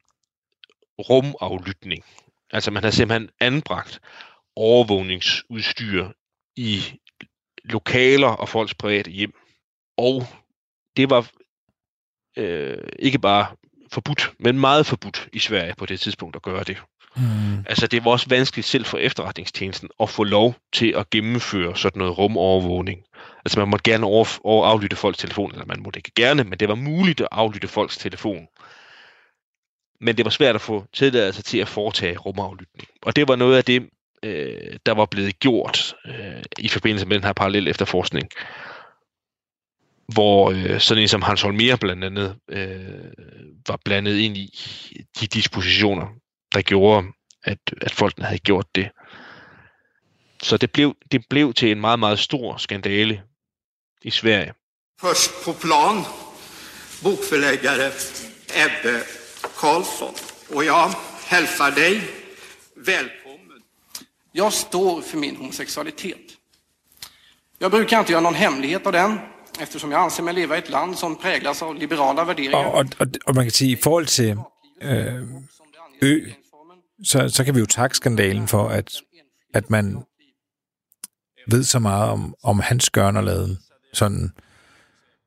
[1.01, 2.05] rumaflytning.
[2.51, 4.01] Altså man havde simpelthen anbragt
[4.57, 6.09] overvågningsudstyr
[6.57, 6.83] i
[7.65, 9.35] lokaler og folks private hjem.
[9.97, 10.27] Og
[10.97, 11.31] det var
[12.37, 13.47] øh, ikke bare
[13.93, 16.77] forbudt, men meget forbudt i Sverige på det tidspunkt at gøre det.
[17.17, 17.65] Mm.
[17.67, 21.99] Altså det var også vanskeligt selv for efterretningstjenesten at få lov til at gennemføre sådan
[21.99, 23.03] noget rumovervågning.
[23.45, 26.59] Altså man måtte gerne over, over aflytte folks telefon, eller man måtte ikke gerne, men
[26.59, 28.47] det var muligt at aflytte folks telefon.
[30.01, 32.89] Men det var svært at få tilladelse til at foretage rumaflytning.
[33.03, 33.89] Og det var noget af det,
[34.23, 38.29] øh, der var blevet gjort øh, i forbindelse med den her parallel efterforskning.
[40.13, 43.13] Hvor øh, sådan en som Hans Holmer blandt andet øh,
[43.67, 44.51] var blandet ind i
[45.21, 46.07] de dispositioner,
[46.55, 47.07] der gjorde,
[47.45, 48.91] at, at folkene havde gjort det.
[50.43, 53.23] Så det blev, det blev til en meget, meget stor skandale
[54.03, 54.53] i Sverige.
[55.01, 56.05] Først på plan,
[57.03, 57.93] bokforlæggere
[58.65, 59.20] Ebbe
[59.61, 60.15] Karlsson.
[60.55, 60.91] Och jag
[61.27, 62.03] hälsar dig
[62.77, 63.63] välkommen.
[64.33, 66.17] Jag står för min homosexualitet.
[67.59, 69.19] Jag brukar inte göra någon hemlighet av den,
[69.61, 72.65] eftersom jag anser mig leva i ett land som präglas av liberala värderingar.
[72.67, 74.37] Og, og, og man kan sige, i forhold til
[74.83, 75.25] øh,
[76.03, 76.21] Ø,
[77.05, 78.93] så, så kan vi jo takke skandalen for, at,
[79.55, 80.05] at man
[81.49, 83.59] ved så meget om, om hans gørnerladen.
[83.93, 84.31] Sådan.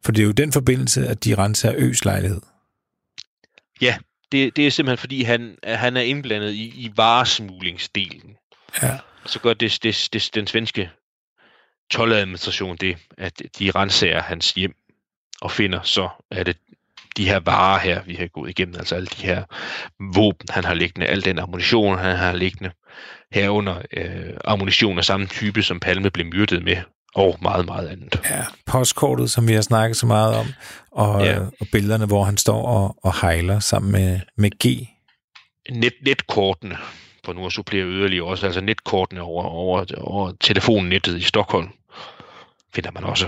[0.06, 2.42] For det er jo den forbindelse, at de renser Øs lejlighed.
[3.82, 3.98] Ja,
[4.34, 8.36] det, det er simpelthen fordi, han, han er indblandet i, i varesmuglingsdelen.
[8.82, 9.00] Ja.
[9.26, 10.90] Så gør det, det, det, den svenske
[11.90, 14.76] tolladministration det, at de renser hans hjem
[15.42, 16.58] og finder så, at det
[17.18, 19.44] de her varer her, vi har gået igennem, altså alle de her
[20.16, 22.72] våben, han har liggende, al den ammunition, han har liggende,
[23.32, 26.78] herunder øh, ammunition af samme type, som Palme blev myrdet med,
[27.16, 28.22] og meget, meget andet.
[28.30, 30.46] Ja, postkortet, som vi har snakket så meget om,
[30.92, 31.40] og, Ja.
[31.40, 34.88] og billederne, hvor han står og, og hejler sammen med, med G.
[35.72, 36.78] Net, netkortene,
[37.26, 41.68] for nu at supplere yderligere også, altså netkortene over, over, over telefonnettet i Stockholm,
[42.76, 43.28] finder man også.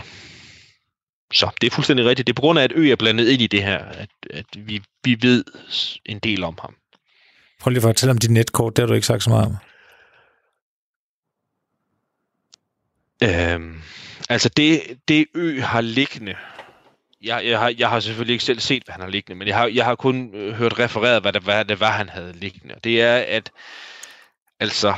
[1.34, 2.28] Så det er fuldstændig rigtigt.
[2.28, 4.46] Det er på grund af, at Ø er blandet ind i det her, at, at
[4.58, 5.44] vi, vi ved
[6.06, 6.76] en del om ham.
[7.62, 9.56] Prøv lige at fortælle om dit netkort, det har du ikke sagt så meget om.
[13.24, 13.82] Øhm,
[14.30, 16.36] altså det, det Ø har liggende,
[17.22, 19.56] jeg, jeg, har, jeg har selvfølgelig ikke selv set, hvad han har liggende, men jeg
[19.58, 22.76] har, jeg har kun øh, hørt refereret, hvad det, hvad det var, han havde liggende.
[22.84, 23.52] Det er, at
[24.60, 24.94] altså,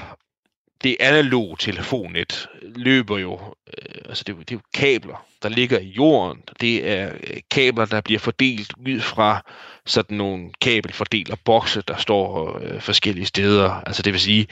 [0.84, 3.34] det analoge telefonnet løber jo,
[3.67, 6.41] øh, altså det, er jo- det er jo kabler, der ligger i jorden.
[6.62, 9.41] Det er øh, kabler, der bliver fordelt ud fra
[9.86, 13.71] sådan nogle kabelfordeler-bokse, der står øh, forskellige steder.
[13.71, 14.47] Altså det vil sige,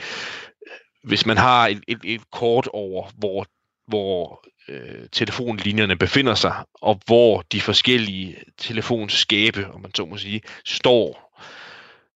[0.66, 0.72] øh,
[1.04, 3.46] hvis man har et, et, et kort over, hvor,
[3.86, 10.40] hvor øh, telefonlinjerne befinder sig, og hvor de forskellige telefonskabe, om man så må sige,
[10.64, 11.38] står,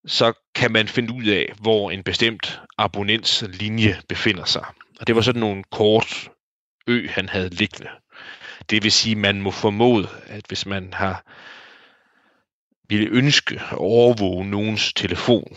[0.06, 4.64] så kan man finde ud af, hvor en bestemt abonnents linje befinder sig.
[5.00, 6.30] Og det var sådan nogle kort
[6.86, 7.90] ø, han havde liggende.
[8.70, 11.24] Det vil sige, man må formode, at hvis man har
[12.88, 15.56] ville ønske at overvåge nogens telefon,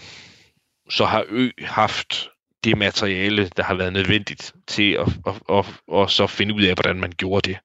[0.89, 2.30] så har Ø haft
[2.63, 6.63] det materiale, der har været nødvendigt til at, at, at, at, at så finde ud
[6.63, 7.58] af, hvordan man gjorde det.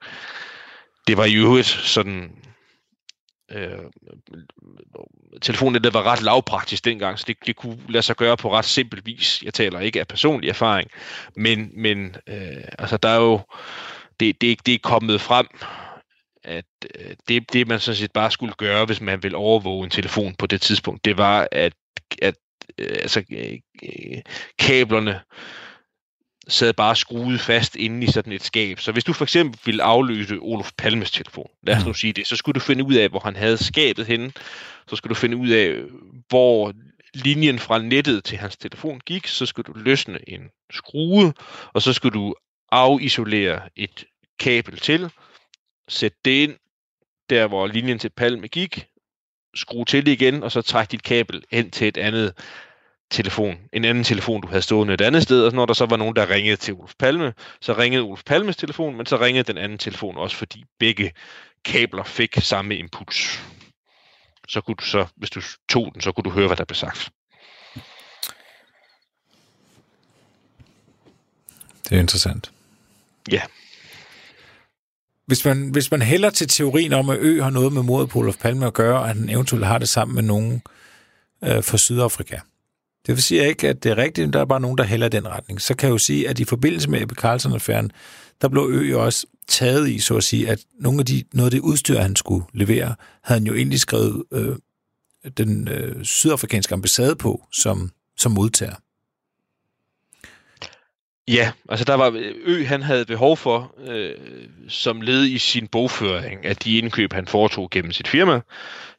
[1.07, 2.31] Det var i øvrigt sådan...
[3.53, 3.79] Øh,
[5.43, 9.03] telefonnettet var ret lavpraktisk dengang, så det, det kunne lade sig gøre på ret simpel
[9.05, 9.43] vis.
[9.43, 10.91] Jeg taler ikke af personlig erfaring,
[11.37, 13.41] men, men øh, altså, der er jo...
[14.21, 15.47] Det, det, det er kommet frem,
[16.45, 16.65] at
[16.99, 20.35] øh, det, det man sådan set bare skulle gøre, hvis man vil overvåge en telefon
[20.35, 21.73] på det tidspunkt, det var, at,
[22.23, 22.35] at
[22.79, 24.19] øh, altså, øh, øh,
[24.59, 25.21] kablerne
[26.49, 28.81] sad bare skruet fast inde i sådan et skab.
[28.81, 32.27] Så hvis du for eksempel ville afløse Olof Palmes telefon, lad os nu sige det,
[32.27, 34.33] så skulle du finde ud af, hvor han havde skabet henne.
[34.88, 35.75] Så skulle du finde ud af,
[36.29, 36.73] hvor
[37.14, 39.27] linjen fra nettet til hans telefon gik.
[39.27, 41.33] Så skulle du løsne en skrue,
[41.73, 42.35] og så skulle du
[42.73, 44.05] afisolere et
[44.38, 45.11] kabel til,
[45.88, 46.57] sætte det ind,
[47.31, 48.87] der hvor linjen til Palme gik,
[49.55, 52.35] skrue til det igen, og så trække dit kabel hen til et andet
[53.11, 55.97] telefon, en anden telefon, du havde stående et andet sted, og når der så var
[55.97, 59.59] nogen, der ringede til Ulf Palme, så ringede Ulf Palmes telefon, men så ringede den
[59.59, 61.12] anden telefon også, fordi begge
[61.64, 63.40] kabler fik samme impuls.
[64.49, 66.75] Så kunne du så, hvis du tog den, så kunne du høre, hvad der blev
[66.75, 67.11] sagt.
[71.85, 72.53] Det er interessant.
[73.31, 73.42] Ja.
[75.27, 78.18] Hvis man, hvis man hælder til teorien om, at Ø har noget med mordet på
[78.18, 80.62] Olof Palme at gøre, og at han eventuelt har det sammen med nogen
[81.44, 82.38] øh, fra Sydafrika.
[83.09, 85.29] Det vil sige ikke, at det er rigtigt, der er bare nogen, der hælder den
[85.29, 85.61] retning.
[85.61, 87.90] Så kan jeg jo sige, at i forbindelse med Ebbe Carlsen-affæren,
[88.40, 91.47] der blev Ø jo også taget i, så at sige, at nogle af de, noget
[91.47, 94.57] af det udstyr, han skulle levere, havde han jo egentlig skrevet øh,
[95.37, 98.75] den øh, sydafrikanske ambassade på som, som modtager.
[101.29, 102.12] Ja, altså der var
[102.44, 104.14] Ø, han havde behov for, øh,
[104.68, 108.40] som led i sin bogføring, at de indkøb, han foretog gennem sit firma,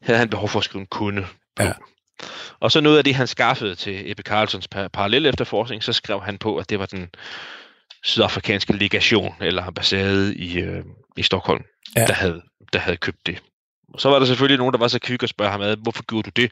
[0.01, 1.63] havde han behov for at skrive en kunde på.
[1.63, 1.73] Ja.
[2.59, 6.21] Og så noget af det, han skaffede til Ebbe Carlsons par- parallel efterforskning, så skrev
[6.21, 7.09] han på, at det var den
[8.03, 10.83] sydafrikanske legation eller ambassade i, øh,
[11.17, 11.63] i Stockholm,
[11.95, 12.05] Ja.
[12.05, 12.41] der, havde,
[12.73, 13.41] der havde købt det.
[13.93, 16.03] Og så var der selvfølgelig nogen, der var så kvik og spørge ham ad, hvorfor
[16.03, 16.51] gjorde du det?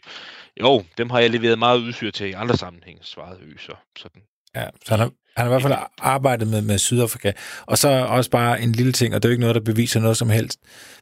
[0.61, 3.71] Jo, dem har jeg leveret meget udstyr til i andre sammenhænge, svarede Ø så.
[3.97, 4.21] Sådan.
[4.55, 7.31] Ja, så han har, han har i hvert fald arbejdet med, med Sydafrika.
[7.65, 9.99] Og så også bare en lille ting, og det er jo ikke noget, der beviser
[9.99, 10.59] noget som helst.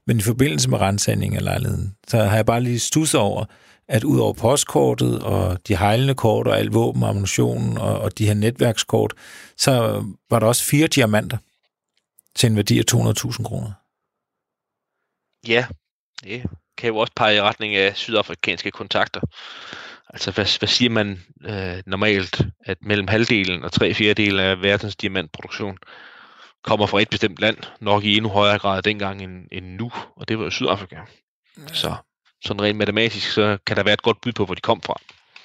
[0.07, 3.45] Men i forbindelse med rensagning af lejligheden, så har jeg bare lige stusset over,
[3.87, 8.17] at ud over postkortet og de hejlende kort og alt våben og ammunition og, og
[8.17, 9.13] de her netværkskort,
[9.57, 11.37] så var der også fire diamanter
[12.35, 13.71] til en værdi af 200.000 kroner.
[15.47, 15.65] Ja,
[16.23, 16.43] det
[16.77, 19.21] kan jo også pege i retning af sydafrikanske kontakter.
[20.09, 24.95] Altså, hvad, hvad siger man øh, normalt, at mellem halvdelen og tre fjerdedel af verdens
[24.95, 25.77] diamantproduktion
[26.63, 30.27] kommer fra et bestemt land, nok i endnu højere grad dengang end, end nu, og
[30.27, 30.99] det var jo Sydafrika.
[31.67, 31.95] Så
[32.45, 34.95] sådan rent matematisk, så kan der være et godt bud på, hvor de kom fra.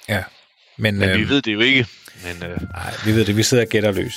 [0.08, 0.22] Ja.
[0.78, 1.86] Men, Men øh, vi ved det jo ikke.
[2.24, 3.36] Men øh, Nej, vi ved det.
[3.36, 4.14] Vi sidder og gætter løs.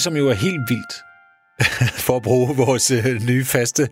[0.00, 0.94] Det, som jo er helt vildt,
[2.06, 3.88] for at bruge vores øh, nye faste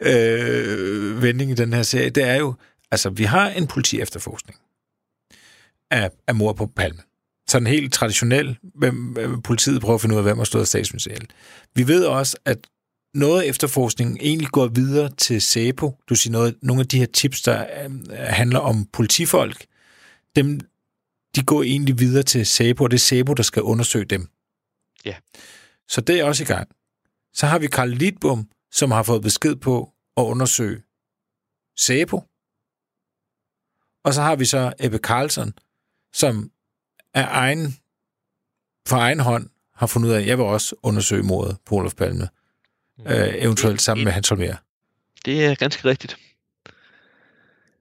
[0.00, 2.54] øh, vending i den her serie, det er jo,
[2.90, 4.58] altså vi har en politi-efterforskning
[5.90, 7.00] af, af mor på Palme.
[7.48, 11.30] Sådan helt traditionel, hvem, øh, politiet prøver at finde ud af, hvem har stået statsministeriet.
[11.74, 12.58] Vi ved også, at
[13.14, 15.96] noget af efterforskningen egentlig går videre til SEPO.
[16.08, 19.64] Du siger noget, nogle af de her tips, der øh, handler om politifolk,
[20.36, 20.60] dem,
[21.36, 24.28] de går egentlig videre til SEPO, og det er SEPO, der skal undersøge dem.
[25.04, 25.16] Ja.
[25.88, 26.68] Så det er også i gang.
[27.32, 30.82] Så har vi Karl Lidbom, som har fået besked på at undersøge
[31.76, 32.24] SEPO.
[34.04, 35.52] Og så har vi så Ebbe Carlson,
[36.12, 36.50] som
[37.14, 37.76] af egen,
[38.88, 41.94] for egen hånd har fundet ud af, at jeg vil også undersøge mordet på Olof
[41.94, 42.28] Palme.
[42.98, 43.06] Mm.
[43.06, 44.56] Øh, eventuelt sammen med Hans Holmer.
[45.24, 46.16] Det er ganske rigtigt.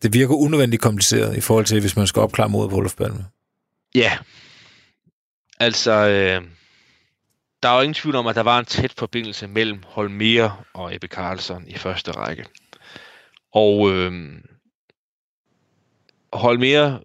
[0.02, 3.26] Det virker unødvendigt kompliceret i forhold til, hvis man skal opklare mordet på Olof Palme.
[3.96, 4.18] Ja.
[5.60, 6.59] Altså, øh,
[7.64, 10.96] der er jo ingen tvivl om, at der var en tæt forbindelse mellem Holmer og
[10.96, 12.46] Ebbe Carlson i første række.
[13.54, 14.42] Og øh,
[16.34, 17.00] Holmer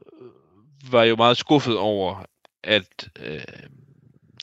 [0.91, 2.25] var jo meget skuffet over,
[2.63, 3.41] at øh,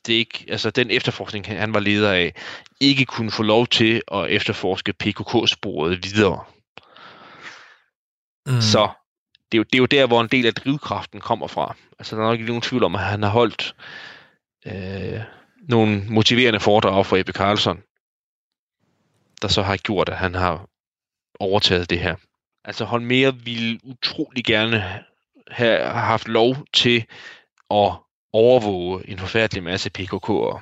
[0.06, 2.34] det ikke, altså den efterforskning, han var leder af,
[2.80, 6.44] ikke kunne få lov til at efterforske PKK-sporet videre.
[8.46, 8.62] Mm.
[8.62, 8.90] Så
[9.52, 11.76] det er, jo, det er jo der, hvor en del af drivkraften kommer fra.
[12.00, 13.76] Altså, der er nok ikke nogen tvivl om, at han har holdt
[14.66, 15.22] øh,
[15.62, 17.84] nogle motiverende foredrag for Ebbe Carlson,
[19.42, 20.68] der så har gjort, at han har
[21.40, 22.16] overtaget det her.
[22.64, 25.04] Altså, Holmer ville utrolig gerne
[25.48, 27.06] have haft lov til
[27.72, 27.92] at
[28.34, 30.60] overvåge en forfærdelig masse PKK'ere.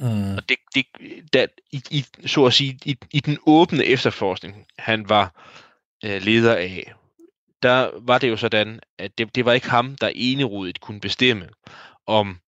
[0.00, 0.36] Mm.
[0.36, 0.86] Og det, det
[1.32, 5.32] der, i, i, så at sige, i, i den åbne efterforskning, han var
[6.04, 6.92] øh, leder af,
[7.62, 11.48] der var det jo sådan, at det, det var ikke ham, der enerodigt kunne bestemme,
[12.06, 12.38] om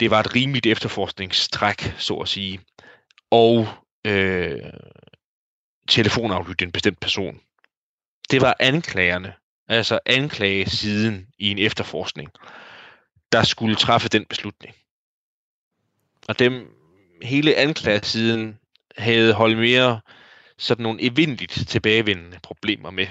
[0.00, 2.60] det var et rimeligt efterforskningstræk, så at sige,
[3.30, 3.68] og
[4.04, 4.62] øh,
[5.88, 7.40] telefonaflytte en bestemt person.
[8.30, 9.34] Det var anklagerne,
[9.68, 12.30] altså anklagesiden i en efterforskning,
[13.32, 14.74] der skulle træffe den beslutning.
[16.28, 16.70] Og dem,
[17.22, 18.58] hele anklagesiden
[18.98, 20.00] havde holdt mere
[20.58, 23.06] sådan nogle evindeligt tilbagevendende problemer med,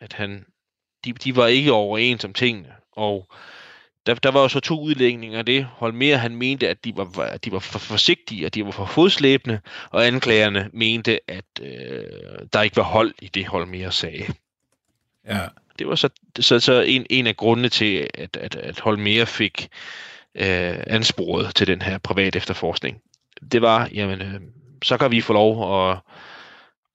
[0.00, 0.46] at han,
[1.04, 3.32] de, de var ikke overens om tingene, og
[4.06, 5.64] der, der var jo så to udlægninger af det.
[5.64, 8.86] Holmer han mente, at de var, at de var for forsigtige, og de var for
[8.86, 12.04] fodslæbende, og anklagerne mente, at øh,
[12.52, 14.24] der ikke var hold i det, Holmer sagde.
[15.28, 15.40] Ja.
[15.78, 16.08] Det var så,
[16.40, 19.68] så, så en, en af grundene til, at, at, at Holmer fik
[20.34, 23.00] øh, ansporet til den her private efterforskning.
[23.52, 24.40] Det var, jamen, øh,
[24.82, 25.98] så kan vi få lov at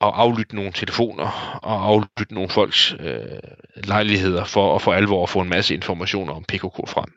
[0.01, 3.19] at aflytte nogle telefoner og aflytte nogle folks øh,
[3.83, 7.13] lejligheder for at for alvor at få en masse informationer om PKK frem.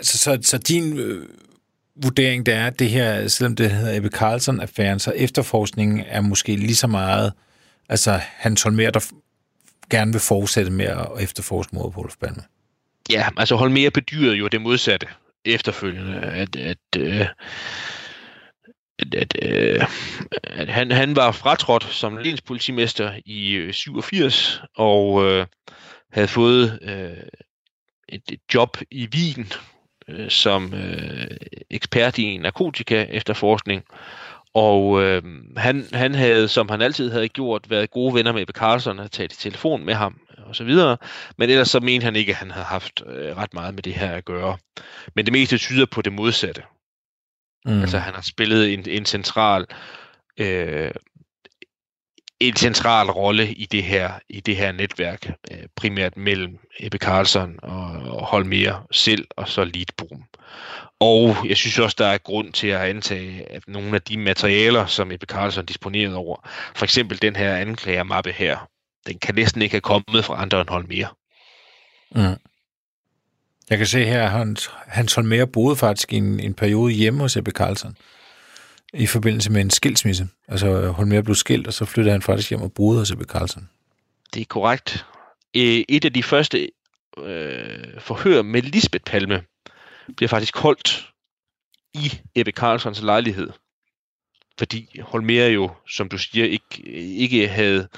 [0.00, 1.28] Så, så, så din øh,
[1.96, 6.56] vurdering, det er, at det her, selvom det hedder Ebbe Carlson-affæren, så efterforskningen er måske
[6.56, 7.32] lige så meget,
[7.88, 9.12] altså Hans Holmer, der
[9.90, 12.42] gerne vil fortsætte med at efterforske mod på Olof Palme.
[13.10, 15.06] Ja, altså Holmer bedyrede jo det modsatte
[15.44, 17.26] efterfølgende, at, at øh,
[18.98, 19.86] at, at, øh,
[20.42, 25.46] at han, han var fratrådt som lenspolitimester i øh, 87 og øh,
[26.12, 27.24] havde fået øh,
[28.08, 29.52] et, et job i Wien
[30.08, 31.36] øh, som øh,
[31.70, 33.84] ekspert i narkotika efterforskning.
[34.54, 35.22] Og øh,
[35.56, 39.12] han, han havde, som han altid havde gjort, været gode venner med Ebbe Carlson og
[39.12, 40.96] talt i telefon med ham øh, og så videre.
[41.38, 43.94] Men ellers så mente han ikke, at han havde haft øh, ret meget med det
[43.94, 44.56] her at gøre.
[45.14, 46.62] Men det meste tyder på det modsatte.
[47.64, 47.80] Mm.
[47.80, 49.66] Altså han har spillet en, en central
[50.38, 50.90] øh,
[52.48, 57.58] en central rolle i det her i det her netværk, øh, primært mellem Ebbe Carlson
[57.62, 57.86] og,
[58.18, 60.24] og Holmer selv og så Lidbom.
[61.00, 64.86] Og jeg synes også, der er grund til at antage, at nogle af de materialer,
[64.86, 68.68] som Ebbe Carlson disponerede over, for eksempel den her anklagermappe her,
[69.06, 71.14] den kan næsten ikke have kommet fra andre end Holmer.
[72.14, 72.51] Mm.
[73.70, 77.20] Jeg kan se her, at Hans, Hans Holmer boede faktisk i en, en periode hjemme
[77.20, 77.96] hos Ebbe Carlsen
[78.94, 80.28] i forbindelse med en skilsmisse.
[80.48, 83.68] Altså Holmer blev skilt, og så flyttede han faktisk hjem og boede hos Ebbe Carlsen.
[84.34, 85.06] Det er korrekt.
[85.54, 86.68] Et af de første
[87.18, 89.42] øh, forhør med Lisbeth Palme
[90.16, 91.08] bliver faktisk holdt
[91.94, 93.50] i Ebbe Carlsons lejlighed.
[94.58, 97.88] Fordi Holmer jo, som du siger, ikke, ikke havde Øh,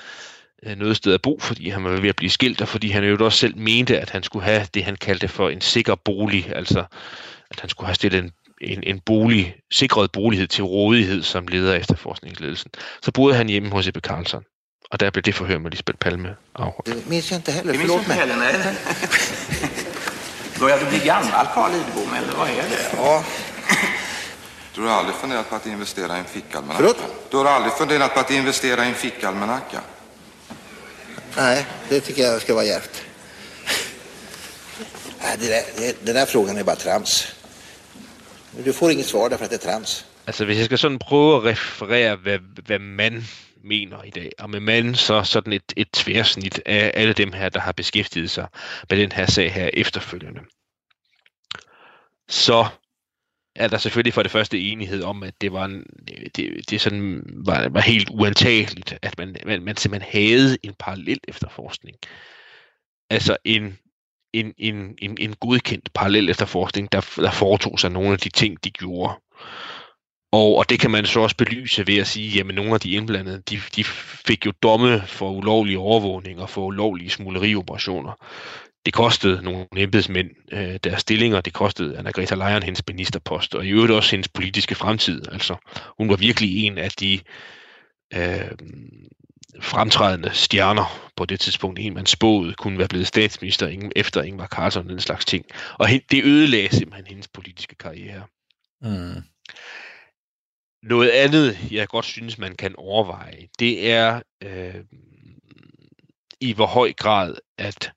[0.77, 3.25] noget sted at bo, fordi han var ved at blive skilt, og fordi han jo
[3.25, 6.85] også selv mente, at han skulle have det, han kaldte for en sikker bolig, altså
[7.51, 11.73] at han skulle have stillet en, en, en bolig, sikret bolighed til rådighed som leder
[11.73, 12.71] af efterforskningsledelsen.
[13.03, 14.43] Så boede han hjemme hos Ebbe Carlson,
[14.91, 16.87] og der blev det forhør med Lisbeth Palme afholdt.
[16.87, 18.17] Det minns jag inte heller, inte mig.
[18.17, 18.55] heller, nej.
[20.61, 22.97] Börjar du bli gammal, Carl Lidbom, eller vad är det?
[22.97, 23.25] Ja,
[24.77, 26.77] Du har aldrig funderat på att investera i en fickalmanacka?
[26.77, 27.31] Förlåt?
[27.31, 29.81] Du har aldrig funderat på att investera i en fickalmanacka?
[31.37, 33.03] Nej, det tycker jag ska vara djärvt.
[35.23, 37.35] Nej, det där, det, den där frågan är bara trams.
[38.65, 40.07] Du får inget svar därför att det är trams.
[40.27, 43.25] Altså, hvis jeg skal sådan prøve at referere, hvad, hvad man
[43.65, 47.49] mener i dag, og med man så sådan et, et tværsnit af alle dem her,
[47.49, 48.47] der har beskæftiget sig
[48.91, 50.41] med den her sag her efterfølgende,
[52.29, 52.67] så
[53.57, 55.85] er der selvfølgelig for det første enighed om, at det var, en,
[56.37, 61.19] det, det sådan var, var helt uantageligt, at man, man, man simpelthen havde en parallel
[61.29, 61.97] efterforskning.
[63.11, 63.79] Altså en,
[64.33, 68.65] en, en, en, en godkendt parallel efterforskning, der, der foretog sig nogle af de ting,
[68.65, 69.15] de gjorde.
[70.33, 72.91] Og, og det kan man så også belyse ved at sige, at nogle af de
[72.91, 73.85] indblandede, de, de
[74.27, 78.13] fik jo domme for ulovlige overvågning og for ulovlige smuglerioperationer.
[78.87, 83.71] Det kostede nogle embedsmænd øh, deres stillinger, det kostede Anna-Greta Leyen hendes ministerpost, og i
[83.71, 85.23] øvrigt også hendes politiske fremtid.
[85.33, 85.57] Altså,
[85.99, 87.21] hun var virkelig en af de
[88.15, 88.51] øh,
[89.61, 91.79] fremtrædende stjerner på det tidspunkt.
[91.79, 95.45] En, man spåede kunne være blevet statsminister efter Ingvar Carlsson og den slags ting.
[95.79, 98.23] Og det ødelagde simpelthen hendes politiske karriere.
[98.83, 99.23] Mm.
[100.83, 104.75] Noget andet, jeg godt synes, man kan overveje, det er øh,
[106.41, 107.93] i hvor høj grad, at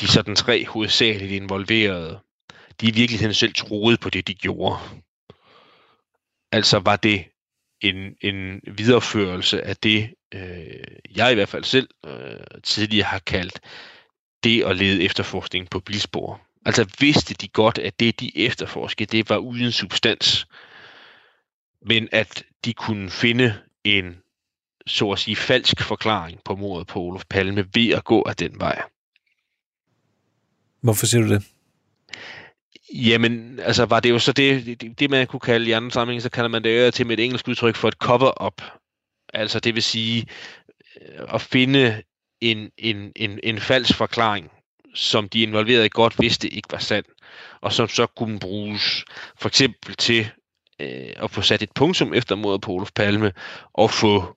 [0.00, 2.20] de sådan tre hovedsageligt involverede,
[2.80, 4.78] de i virkeligheden selv troede på det, de gjorde.
[6.52, 7.24] Altså var det
[7.80, 10.84] en, en videreførelse af det, øh,
[11.16, 13.60] jeg i hvert fald selv øh, tidligere har kaldt
[14.44, 16.40] det at lede efterforskning på bilspor.
[16.66, 20.46] Altså vidste de godt, at det, de efterforskede, det var uden substans,
[21.86, 24.16] men at de kunne finde en,
[24.86, 28.60] så at sige, falsk forklaring på mordet på Olof Palme ved at gå af den
[28.60, 28.82] vej.
[30.80, 31.44] Hvorfor siger du det?
[32.94, 36.22] Jamen, altså var det jo så det, det, det man kunne kalde i andre sammenhænge,
[36.22, 38.62] så kalder man det til med et engelsk udtryk for et cover-up.
[39.34, 40.26] Altså det vil sige
[41.00, 42.02] øh, at finde
[42.40, 44.50] en, en, en, en falsk forklaring,
[44.94, 47.04] som de involverede godt vidste ikke var sand,
[47.60, 49.04] og som så kunne bruges
[49.38, 50.30] for eksempel til
[50.80, 53.32] øh, at få sat et punktum efter mordet på Olof Palme,
[53.72, 54.36] og få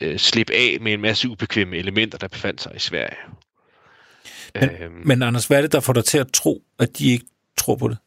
[0.00, 3.16] øh, slip af med en masse ubekvemme elementer, der befandt sig i Sverige.
[4.54, 7.12] Men, øhm, men Anders, hvad er det, der får dig til at tro, at de
[7.12, 7.26] ikke
[7.56, 7.98] tror på det?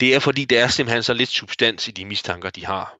[0.00, 2.96] Det er, fordi der er simpelthen så lidt substans i de mistanker, de har.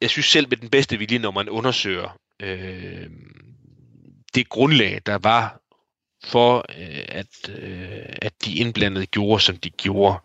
[0.00, 3.06] Jeg synes selv med den bedste vilje, når man undersøger øh,
[4.34, 5.60] det grundlag, der var
[6.24, 10.18] for, øh, at, øh, at de indblandede gjorde, som de gjorde,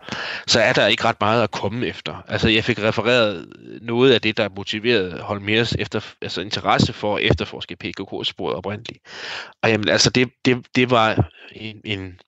[0.48, 2.24] så er der ikke ret meget at komme efter.
[2.28, 3.48] Altså, jeg fik refereret
[3.82, 9.00] noget af det, der motiverede Holmers efter, altså interesse for at efterforske PKK-sporet oprindeligt.
[9.64, 12.20] Og jamen, altså, det, det, det var en, en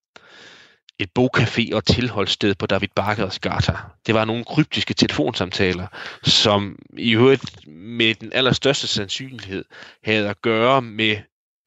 [1.00, 3.74] et bogcafé og tilholdssted på David Barkers gata.
[4.08, 5.88] Det var nogle kryptiske telefonsamtaler,
[6.24, 9.66] som i øvrigt med den allerstørste sandsynlighed
[10.04, 11.18] havde at gøre med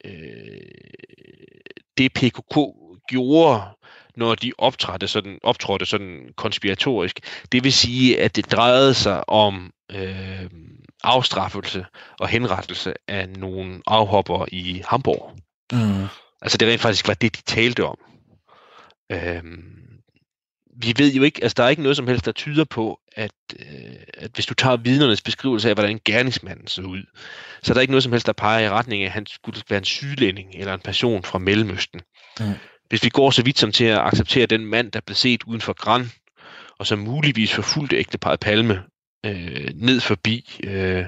[0.05, 0.11] øh,
[1.97, 2.57] det PKK
[3.09, 3.61] gjorde,
[4.15, 7.19] når de optrådte sådan, optrådte sådan konspiratorisk.
[7.51, 10.49] Det vil sige, at det drejede sig om øh,
[11.03, 11.85] afstraffelse
[12.19, 15.31] og henrettelse af nogle afhopper i Hamburg.
[15.71, 16.07] Mm.
[16.41, 17.97] Altså det rent faktisk var det, de talte om.
[19.11, 19.77] Øhm,
[20.81, 23.31] vi ved jo ikke, altså der er ikke noget som helst, der tyder på, at,
[23.59, 27.03] øh, at hvis du tager vidnernes beskrivelse af, hvordan gerningsmanden så ud,
[27.63, 29.61] så er der ikke noget som helst, der peger i retning af, at han skulle
[29.69, 32.01] være en sydlænding eller en person fra Mellemøsten.
[32.39, 32.53] Mm.
[32.89, 35.61] Hvis vi går så vidt som til at acceptere den mand, der blev set uden
[35.61, 36.11] for Gran,
[36.79, 38.83] og som muligvis forfulgte ægteparet Palme
[39.25, 41.05] øh, ned forbi øh,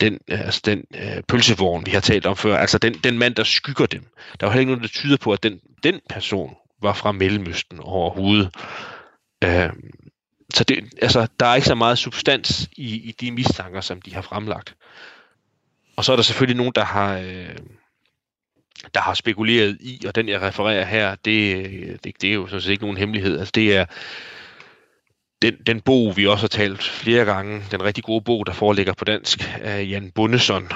[0.00, 3.44] den, altså den øh, pølsevogn, vi har talt om før, altså den, den mand, der
[3.44, 4.06] skygger dem.
[4.40, 7.80] Der er heller ikke noget, der tyder på, at den, den person var fra Mellemøsten
[7.80, 8.50] overhovedet.
[9.44, 9.70] Øh,
[10.54, 14.14] så det, altså, der er ikke så meget substans i, i de mistanker, som de
[14.14, 14.74] har fremlagt.
[15.96, 17.56] Og så er der selvfølgelig nogen, der har, øh,
[18.94, 22.46] der har spekuleret i, og den jeg refererer her, det, øh, det, det er jo
[22.46, 23.38] sådan set ikke nogen hemmelighed.
[23.38, 23.84] Altså, det er
[25.42, 28.92] den, den bog, vi også har talt flere gange, den rigtig gode bog, der foreligger
[28.92, 30.68] på dansk, af Jan Bundesson,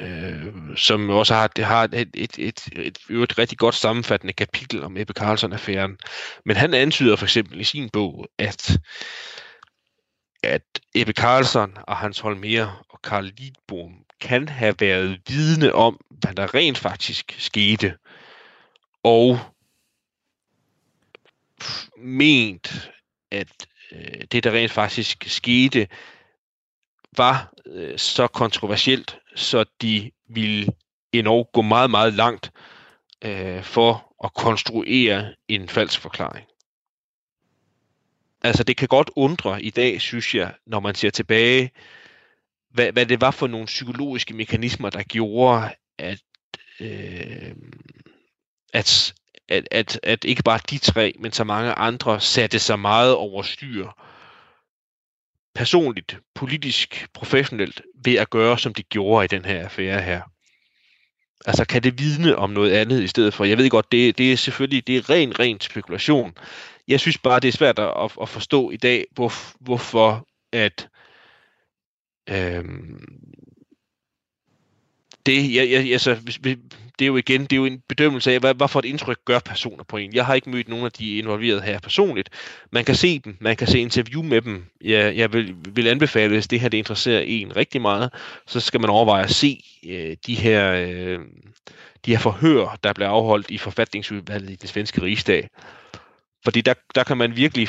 [0.00, 0.44] øh,
[0.76, 4.84] som også har, det har et, et, et, et, et, et rigtig godt sammenfattende kapitel
[4.84, 5.98] om Ebbe Carlsson-affæren.
[6.44, 8.78] Men han antyder for eksempel i sin bog, at,
[10.42, 10.62] at
[10.94, 16.54] Ebbe Carlson og Hans Holmer og Karl Lidbom kan have været vidne om, hvad der
[16.54, 17.96] rent faktisk skete,
[19.02, 19.38] og
[21.98, 22.90] ment,
[23.30, 25.88] at øh, det, der rent faktisk skete,
[27.16, 30.66] var øh, så kontroversielt, så de ville
[31.12, 32.52] endnu gå meget, meget langt
[33.24, 36.46] øh, for at konstruere en falsk forklaring.
[38.42, 41.70] Altså, det kan godt undre i dag, synes jeg, når man ser tilbage,
[42.70, 46.20] hvad, hvad det var for nogle psykologiske mekanismer, der gjorde, at,
[46.80, 47.54] øh,
[48.72, 49.14] at,
[49.48, 53.42] at, at, at ikke bare de tre, men så mange andre satte sig meget over
[53.42, 53.88] styr
[55.54, 60.22] personligt, politisk, professionelt ved at gøre, som de gjorde i den her affære her.
[61.46, 63.44] Altså kan det vidne om noget andet i stedet for?
[63.44, 66.34] Jeg ved godt, det, det er selvfølgelig det er ren, ren spekulation.
[66.88, 70.88] Jeg synes bare, det er svært at, at forstå i dag, hvor, hvorfor at
[72.28, 73.04] øhm,
[75.26, 76.40] det, jeg, jeg, altså, hvis,
[76.98, 79.18] det er jo igen, det er jo en bedømmelse af, hvad, hvad for et indtryk
[79.24, 80.14] gør personer på en.
[80.14, 82.30] Jeg har ikke mødt nogen af de involverede her personligt.
[82.70, 84.64] Man kan se dem, man kan se interview med dem.
[84.84, 88.10] Jeg, jeg vil, vil anbefale, hvis det her det interesserer en rigtig meget,
[88.46, 91.18] så skal man overveje at se øh, de her øh,
[92.06, 95.48] de her forhør, der bliver afholdt i forfatningsudvalget i den svenske rigsdag.
[96.46, 97.68] Fordi der, der kan man virkelig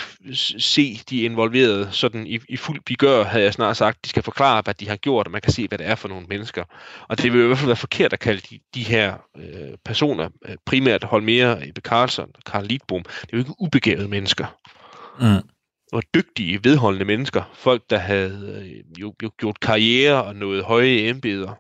[0.60, 4.06] se de involverede sådan i, i fuld bigør, havde jeg snart sagt.
[4.06, 6.08] De skal forklare, hvad de har gjort, og man kan se, hvad det er for
[6.08, 6.64] nogle mennesker.
[7.08, 10.30] Og det vil i hvert fald være forkert at kalde de, de her øh, personer,
[10.46, 14.46] øh, primært Holmer, Ebbe Carlson og Karl Lidbom, det er jo ikke ubegavede mennesker.
[15.20, 15.50] Mm.
[15.92, 17.52] Og dygtige, vedholdende mennesker.
[17.54, 21.54] Folk, der havde øh, jo, jo gjort karriere og nået høje embeder.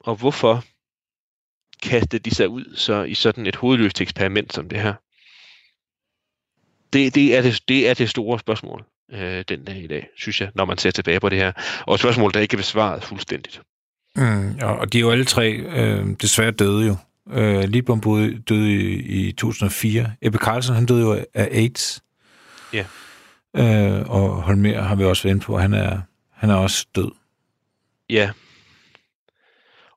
[0.00, 0.64] Og hvorfor
[1.82, 4.94] kaste de sig ud så i sådan et hovedløst eksperiment som det her?
[6.92, 10.40] Det, det, er, det, det er det store spørgsmål øh, den dag i dag, synes
[10.40, 11.52] jeg, når man ser tilbage på det her.
[11.86, 13.62] Og et spørgsmål, der ikke er besvaret fuldstændigt.
[14.16, 16.96] Mm, og de er jo alle tre øh, desværre døde jo.
[17.30, 18.00] Øh, Lidbom
[18.48, 20.14] døde i, i 2004.
[20.22, 22.02] Ebbe Carlsen, han døde jo af AIDS.
[22.72, 22.84] Ja.
[23.56, 26.00] Øh, og Holmer har vi også været inde på, han er,
[26.32, 27.10] han er også død.
[28.10, 28.30] Ja.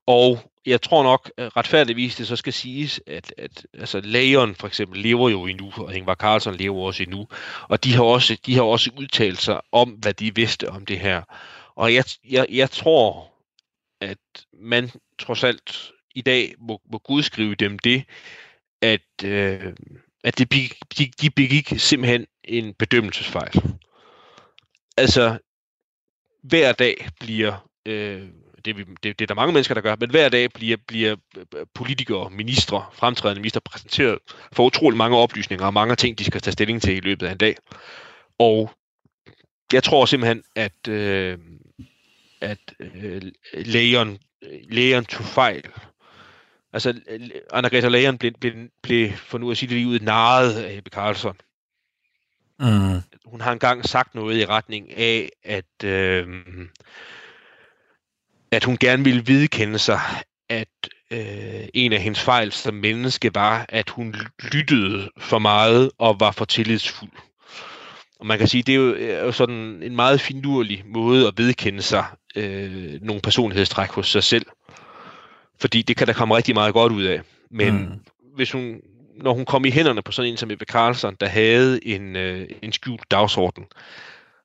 [0.08, 4.99] Og jeg tror nok, retfærdigvis det så skal siges, at, at altså, Leon for eksempel
[4.99, 7.28] lever jo endnu, og Ingvar Carlsen lever også endnu,
[7.61, 10.99] og de har også, de har også udtalt sig om, hvad de vidste om det
[10.99, 11.22] her.
[11.76, 13.34] Og jeg, jeg, jeg tror,
[14.01, 14.18] at
[14.53, 18.03] man trods alt i dag må, må gudskrive dem det,
[18.82, 19.74] at, øh,
[20.24, 20.51] at det,
[20.97, 23.61] de, de begik simpelthen en bedømmelsesfejl.
[24.97, 25.38] Altså,
[26.43, 28.30] hver dag bliver øh,
[28.66, 31.16] det, det, det er der mange mennesker, der gør, men hver dag bliver, bliver
[31.74, 34.20] politikere, ministre, fremtrædende minister præsenteret
[34.51, 37.32] for utrolig mange oplysninger og mange ting, de skal tage stilling til i løbet af
[37.32, 37.55] en dag.
[38.39, 38.72] Og
[39.74, 41.38] jeg tror simpelthen, at, øh,
[42.41, 43.22] at øh,
[43.53, 44.20] lægeren,
[44.70, 45.64] lægeren tog fejl.
[46.74, 46.93] Altså,
[47.53, 50.89] Anna-Greta Lægeren blev, blev, blev, for nu at sige det lige ud, narret af Ebbe
[50.89, 51.38] Carlson.
[52.59, 53.01] Mm.
[53.26, 56.28] Hun har engang sagt noget i retning af, at øh,
[58.54, 59.99] at hun gerne ville vedkende sig,
[60.49, 60.68] at
[61.12, 64.16] øh, en af hendes fejl som menneske var, at hun
[64.54, 67.12] lyttede for meget og var for tillidsfuld.
[68.20, 71.34] Og man kan sige, det er jo, er jo sådan en meget finurlig måde at
[71.38, 74.45] vedkende sig øh, nogle personlighedstræk hos sig selv.
[75.62, 77.22] Fordi det kan der komme rigtig meget godt ud af.
[77.51, 77.89] Men mm.
[78.36, 78.82] hvis hun,
[79.22, 82.47] når hun kom i hænderne på sådan en som Ebbe Carlson, der havde en, øh,
[82.62, 83.66] en skjult dagsorden,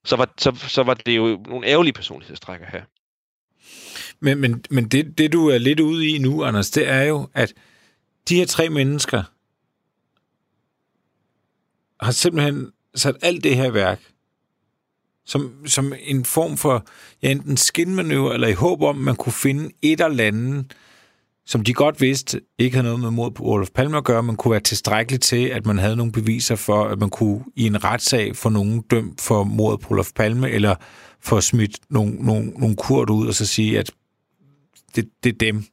[0.04, 2.82] så var, så, så var det jo nogle ærgerlige personlighedstræk at have.
[4.20, 7.28] Men, men, men det, det, du er lidt ude i nu, Anders, det er jo,
[7.34, 7.54] at
[8.28, 9.22] de her tre mennesker
[12.04, 14.00] har simpelthen sat alt det her værk
[15.28, 16.86] som, som en form for
[17.22, 20.74] ja, enten skinmanøvre, eller i håb om, man kunne finde et eller andet,
[21.46, 24.36] som de godt vidste ikke havde noget med mod på Olof Palme at gøre, men
[24.36, 27.84] kunne være tilstrækkeligt til, at man havde nogle beviser for, at man kunne i en
[27.84, 30.74] retssag få nogen dømt for mordet på Olof Palme, eller
[31.20, 33.90] få smidt nogle, nogle, nogle kurt ud, og så sige, at
[34.96, 35.64] det, det er dem.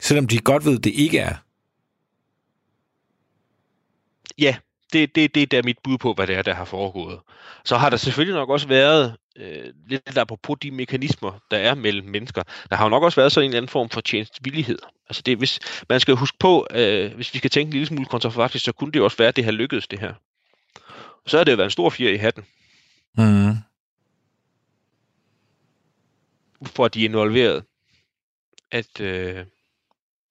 [0.00, 1.36] Selvom de godt ved, det ikke er.
[4.38, 4.56] Ja,
[4.92, 7.20] det, det, det er mit bud på, hvad det er, der har foregået.
[7.64, 12.08] Så har der selvfølgelig nok også været, øh, lidt apropos de mekanismer, der er mellem
[12.08, 14.78] mennesker, der har jo nok også været sådan en eller anden form for tjenestvillighed.
[15.08, 18.06] Altså det, hvis, man skal huske på, øh, hvis vi skal tænke en lille smule
[18.06, 20.14] kontrafaktisk, så kunne det jo også være, at det har lykkedes det her.
[21.26, 22.44] Så har det jo været en stor fjer i hatten.
[23.18, 23.56] Mm.
[26.66, 27.64] For at de er involveret
[28.74, 29.44] at øh,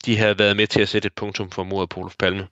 [0.05, 2.47] de havde været med til at sætte et punktum for mordet på Olof Palme.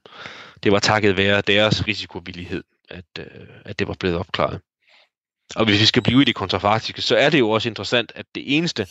[0.63, 3.25] Det var takket være deres risikovillighed, at, øh,
[3.65, 4.59] at det var blevet opklaret.
[5.55, 8.25] Og hvis vi skal blive i det kontrafaktiske, så er det jo også interessant, at
[8.35, 8.87] det eneste,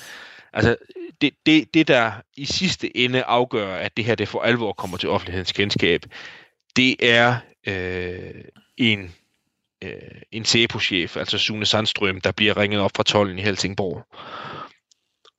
[0.53, 0.77] altså
[1.21, 4.97] det, det, det der i sidste ende afgør, at det her det for alvor kommer
[4.97, 6.05] til offentlighedens kendskab,
[6.77, 7.37] det er
[7.67, 8.45] øh,
[8.77, 9.15] en,
[9.85, 9.93] øh,
[10.33, 14.07] en CEPO-chef, altså Sune Sandstrøm, der bliver ringet op fra tollen i Helsingborg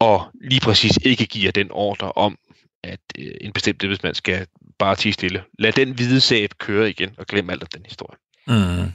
[0.01, 2.37] og lige præcis ikke giver den ordre om,
[2.83, 4.47] at øh, en bestemt embedsmand skal
[4.79, 5.43] bare tige stille.
[5.59, 8.17] Lad den hvide sag køre igen, og glem alt af den historie.
[8.47, 8.91] Mm.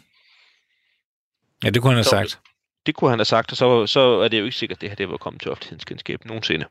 [1.65, 2.41] Ja, det kunne han have Så- sagt.
[2.87, 4.89] Det kunne han have sagt, og så, så er det jo ikke sikkert, at det
[4.91, 6.67] her det var kommet til offentlighedens kendskab nogensinde.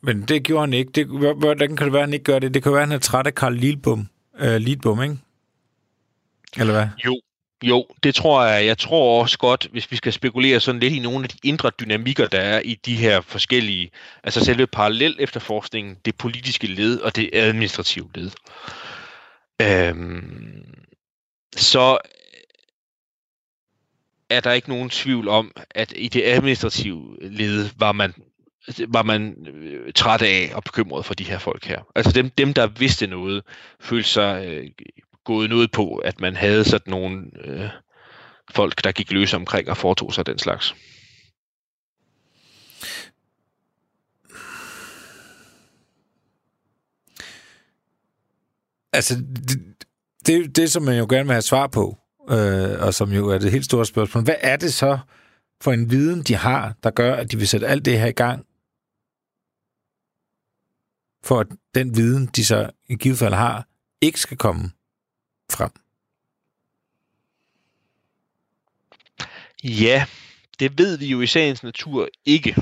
[0.00, 0.92] Men det gjorde han ikke.
[0.92, 2.54] Det, hvor- hvordan kan det være, at han ikke gør det?
[2.54, 4.08] Det kan være, at han er træt af Karl Lidbom,
[4.38, 5.16] øh, Lidbom ikke?
[6.56, 6.86] Eller hvad?
[7.04, 7.20] Jo,
[7.62, 8.66] jo, det tror jeg.
[8.66, 11.70] Jeg tror også godt, hvis vi skal spekulere sådan lidt i nogle af de indre
[11.80, 13.90] dynamikker, der er i de her forskellige,
[14.24, 18.30] altså selve parallel efterforskningen, det politiske led og det administrative led.
[19.62, 20.64] Øhm,
[21.56, 21.98] så
[24.30, 28.14] er der ikke nogen tvivl om, at i det administrative led var man
[28.88, 31.80] var man øh, træt af og bekymret for de her folk her.
[31.94, 33.42] Altså dem, dem der vidste noget,
[33.80, 34.70] følte sig øh,
[35.24, 37.68] gået ud på, at man havde sådan nogle øh,
[38.50, 40.74] folk, der gik løs omkring og foretog sig den slags.
[48.92, 49.14] Altså,
[49.48, 49.86] det,
[50.26, 51.98] det, det som man jo gerne vil have svar på,
[52.30, 54.98] øh, og som jo er det helt store spørgsmål, hvad er det så
[55.60, 58.12] for en viden, de har, der gør, at de vil sætte alt det her i
[58.12, 58.46] gang,
[61.24, 63.68] for at den viden, de så i givet fald har,
[64.00, 64.70] ikke skal komme
[65.52, 65.70] frem?
[69.64, 70.06] Ja,
[70.60, 72.56] det ved vi jo i sagens natur ikke.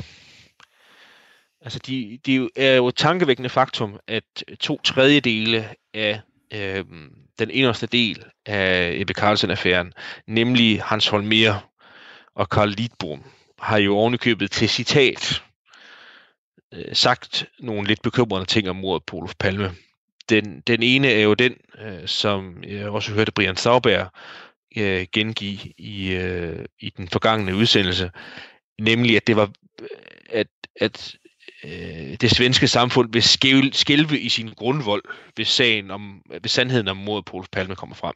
[1.61, 4.25] Altså, de, det er jo- er jo et tankevækkende faktum, at
[4.61, 6.21] to tredjedele af
[6.55, 6.85] øh,
[7.39, 9.93] den inderste del af Ebbe Carlsen-affæren,
[10.27, 11.71] nemlig Hans Holmer
[12.35, 13.25] og Karl Lidbom,
[13.59, 15.43] har jo ovenikøbet til citat
[16.75, 19.75] øh, sagt nogle lidt bekymrende ting om mordet på Olof Palme.
[20.31, 24.11] Den, den ene er jo den, øh, som jeg også hørte Brian Sauberg
[24.77, 28.11] øh, gengive i, øh, i den forgangne udsendelse,
[28.81, 29.51] nemlig at det var
[30.31, 30.47] at,
[30.81, 31.17] at
[31.65, 33.23] øh, det svenske samfund vil
[33.73, 35.03] skælve i sin grundvold,
[35.35, 38.15] hvis sagen om hvis sandheden om mordet på Olof Palme kommer frem.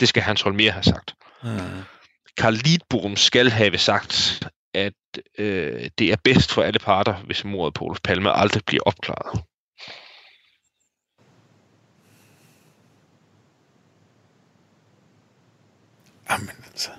[0.00, 1.14] Det skal Hans Holmer have sagt.
[1.42, 1.82] Hmm.
[2.36, 4.42] Karl Lidbom skal have sagt,
[4.74, 4.92] at
[5.38, 9.44] øh, det er bedst for alle parter, hvis mordet på Olof Palme aldrig bliver opklaret.
[16.30, 16.90] Jamen altså.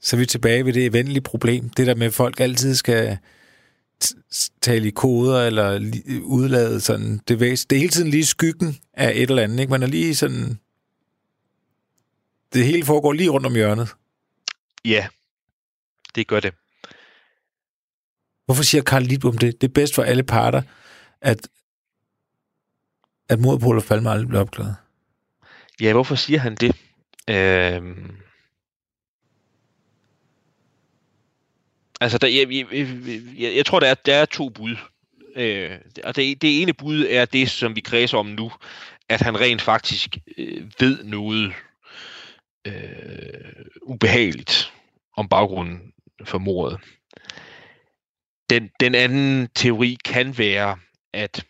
[0.00, 1.68] Så er vi tilbage ved det evindelige problem.
[1.68, 3.18] Det der med, at folk altid skal
[4.60, 5.92] tale i koder eller
[6.22, 9.60] udlade sådan det, væs- det er hele tiden lige skyggen af et eller andet.
[9.60, 9.70] Ikke?
[9.70, 10.58] Man er lige sådan...
[12.52, 13.88] Det hele foregår lige rundt om hjørnet.
[14.84, 15.08] Ja,
[16.14, 16.54] det gør det.
[18.44, 19.60] Hvorfor siger Karl Lidbom det?
[19.60, 20.62] Det er bedst for alle parter,
[21.20, 21.48] at,
[23.28, 24.76] at mordet på Olof Palme aldrig bliver opklaret.
[25.80, 26.76] Ja, hvorfor siger han det?
[27.30, 28.16] Øhm...
[32.00, 32.66] Altså, der, jeg, jeg,
[33.38, 34.76] jeg, jeg tror, der er, der er to bud.
[35.36, 38.52] Øh, og det, det ene bud er det, som vi kredser om nu,
[39.08, 41.52] at han rent faktisk øh, ved noget
[42.66, 44.72] øh, ubehageligt
[45.16, 45.92] om baggrunden
[46.24, 46.80] for mordet.
[48.50, 50.78] Den, den anden teori kan være,
[51.12, 51.44] at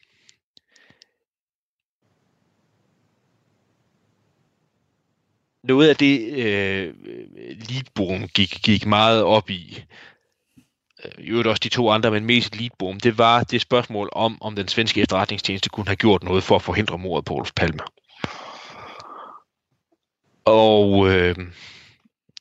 [5.69, 6.95] noget af det, øh,
[7.69, 9.85] Lidbom gik, gik meget op i,
[11.05, 14.43] øh, i øvrigt også de to andre, men mest Lidbom, det var det spørgsmål om,
[14.43, 17.81] om den svenske efterretningstjeneste kunne have gjort noget for at forhindre mordet på Olof Palme.
[20.45, 21.37] Og øh,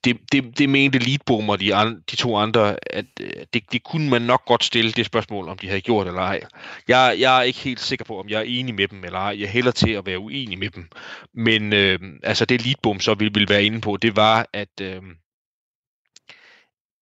[0.03, 3.83] det, det, det mente Leadboom og de, an, de to andre, at øh, det, det
[3.83, 6.41] kunne man nok godt stille det spørgsmål, om de havde gjort eller ej.
[6.87, 9.39] Jeg, jeg er ikke helt sikker på, om jeg er enig med dem eller ej.
[9.39, 10.89] Jeg hælder til at være uenig med dem.
[11.33, 15.01] Men øh, altså det Leadboom så ville, ville være inde på, det var, at, øh,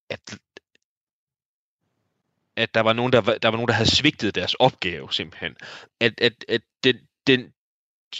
[0.09, 0.37] at
[2.57, 5.55] at der var nogen, der, var- der var nogen, der havde svigtet deres opgave simpelthen.
[6.01, 6.95] At, at, at den,
[7.27, 7.53] den,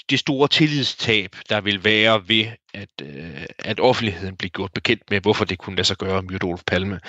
[0.10, 5.22] det store tillidstab, der vil være ved, at, øh, at offentligheden bliver gjort bekendt med,
[5.22, 7.00] hvorfor det kunne lade sig gøre med Olof Palme,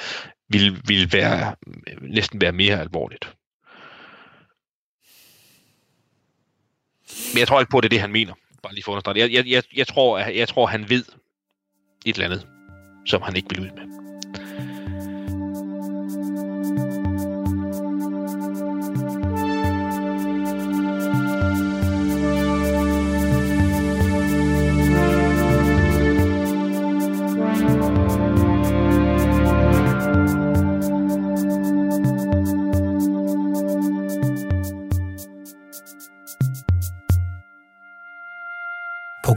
[0.49, 1.57] vil, vil være,
[2.01, 3.35] næsten være mere alvorligt.
[7.33, 8.35] Men jeg tror ikke på, at det er det, han mener.
[8.63, 9.17] Bare lige for at.
[9.17, 11.05] Jeg, jeg, jeg, jeg, tror, at, jeg tror, han ved
[12.07, 12.47] et eller andet,
[13.07, 14.12] som han ikke vil ud med.